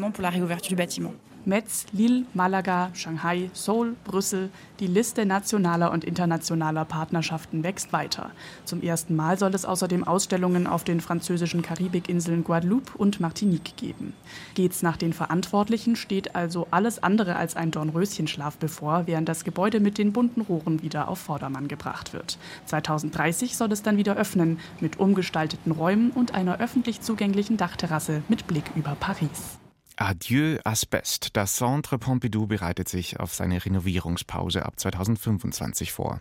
Metz, 1.44 1.86
Lille, 1.92 2.24
Malaga, 2.34 2.90
Shanghai, 2.94 3.50
Seoul, 3.52 3.96
Brüssel. 4.04 4.50
Die 4.78 4.86
Liste 4.86 5.26
nationaler 5.26 5.90
und 5.90 6.04
internationaler 6.04 6.84
Partnerschaften 6.84 7.64
wächst 7.64 7.92
weiter. 7.92 8.30
Zum 8.64 8.80
ersten 8.80 9.16
Mal 9.16 9.38
soll 9.38 9.52
es 9.54 9.64
außerdem 9.64 10.04
Ausstellungen 10.04 10.68
auf 10.68 10.84
den 10.84 11.00
französischen 11.00 11.62
Karibikinseln 11.62 12.44
Guadeloupe 12.44 12.96
und 12.96 13.18
Martinique 13.18 13.76
geben. 13.76 14.12
Geht's 14.54 14.82
nach 14.82 14.96
den 14.96 15.12
Verantwortlichen, 15.12 15.96
steht 15.96 16.36
also 16.36 16.68
alles 16.70 17.02
andere 17.02 17.34
als 17.34 17.56
ein 17.56 17.72
Dornröschenschlaf 17.72 18.56
bevor, 18.58 19.06
während 19.06 19.28
das 19.28 19.42
Gebäude 19.42 19.80
mit 19.80 19.98
den 19.98 20.12
bunten 20.12 20.42
Rohren 20.42 20.80
wieder 20.82 21.08
auf 21.08 21.18
Vordermann 21.18 21.66
gebracht 21.66 22.12
wird. 22.12 22.38
2030 22.66 23.56
soll 23.56 23.72
es 23.72 23.82
dann 23.82 23.96
wieder 23.96 24.16
öffnen, 24.16 24.60
mit 24.80 25.00
umgestalteten 25.00 25.72
Räumen 25.72 26.10
und 26.12 26.34
einer 26.34 26.60
öffentlich 26.60 27.00
zugänglichen 27.00 27.56
Dachterrasse 27.56 28.22
mit 28.28 28.46
Blick 28.46 28.70
über 28.76 28.96
Paris. 29.00 29.61
Adieu 29.96 30.58
Asbest. 30.64 31.36
Das 31.36 31.56
Centre 31.56 31.98
Pompidou 31.98 32.46
bereitet 32.46 32.88
sich 32.88 33.20
auf 33.20 33.34
seine 33.34 33.64
Renovierungspause 33.64 34.64
ab 34.64 34.78
2025 34.78 35.92
vor. 35.92 36.20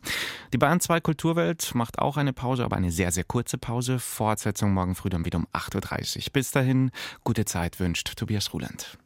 Die 0.53 0.57
Bahn 0.57 0.79
2 0.79 1.01
Kulturwelt 1.01 1.73
macht 1.75 1.99
auch 1.99 2.17
eine 2.17 2.33
Pause, 2.33 2.63
aber 2.65 2.75
eine 2.75 2.91
sehr, 2.91 3.11
sehr 3.11 3.23
kurze 3.23 3.57
Pause. 3.57 3.99
Fortsetzung 3.99 4.73
morgen 4.73 4.95
früh 4.95 5.09
dann 5.09 5.25
wieder 5.25 5.39
um 5.39 5.47
8.30 5.53 6.17
Uhr. 6.17 6.23
Bis 6.33 6.51
dahin, 6.51 6.91
gute 7.23 7.45
Zeit 7.45 7.79
wünscht 7.79 8.15
Tobias 8.15 8.53
Ruland. 8.53 8.97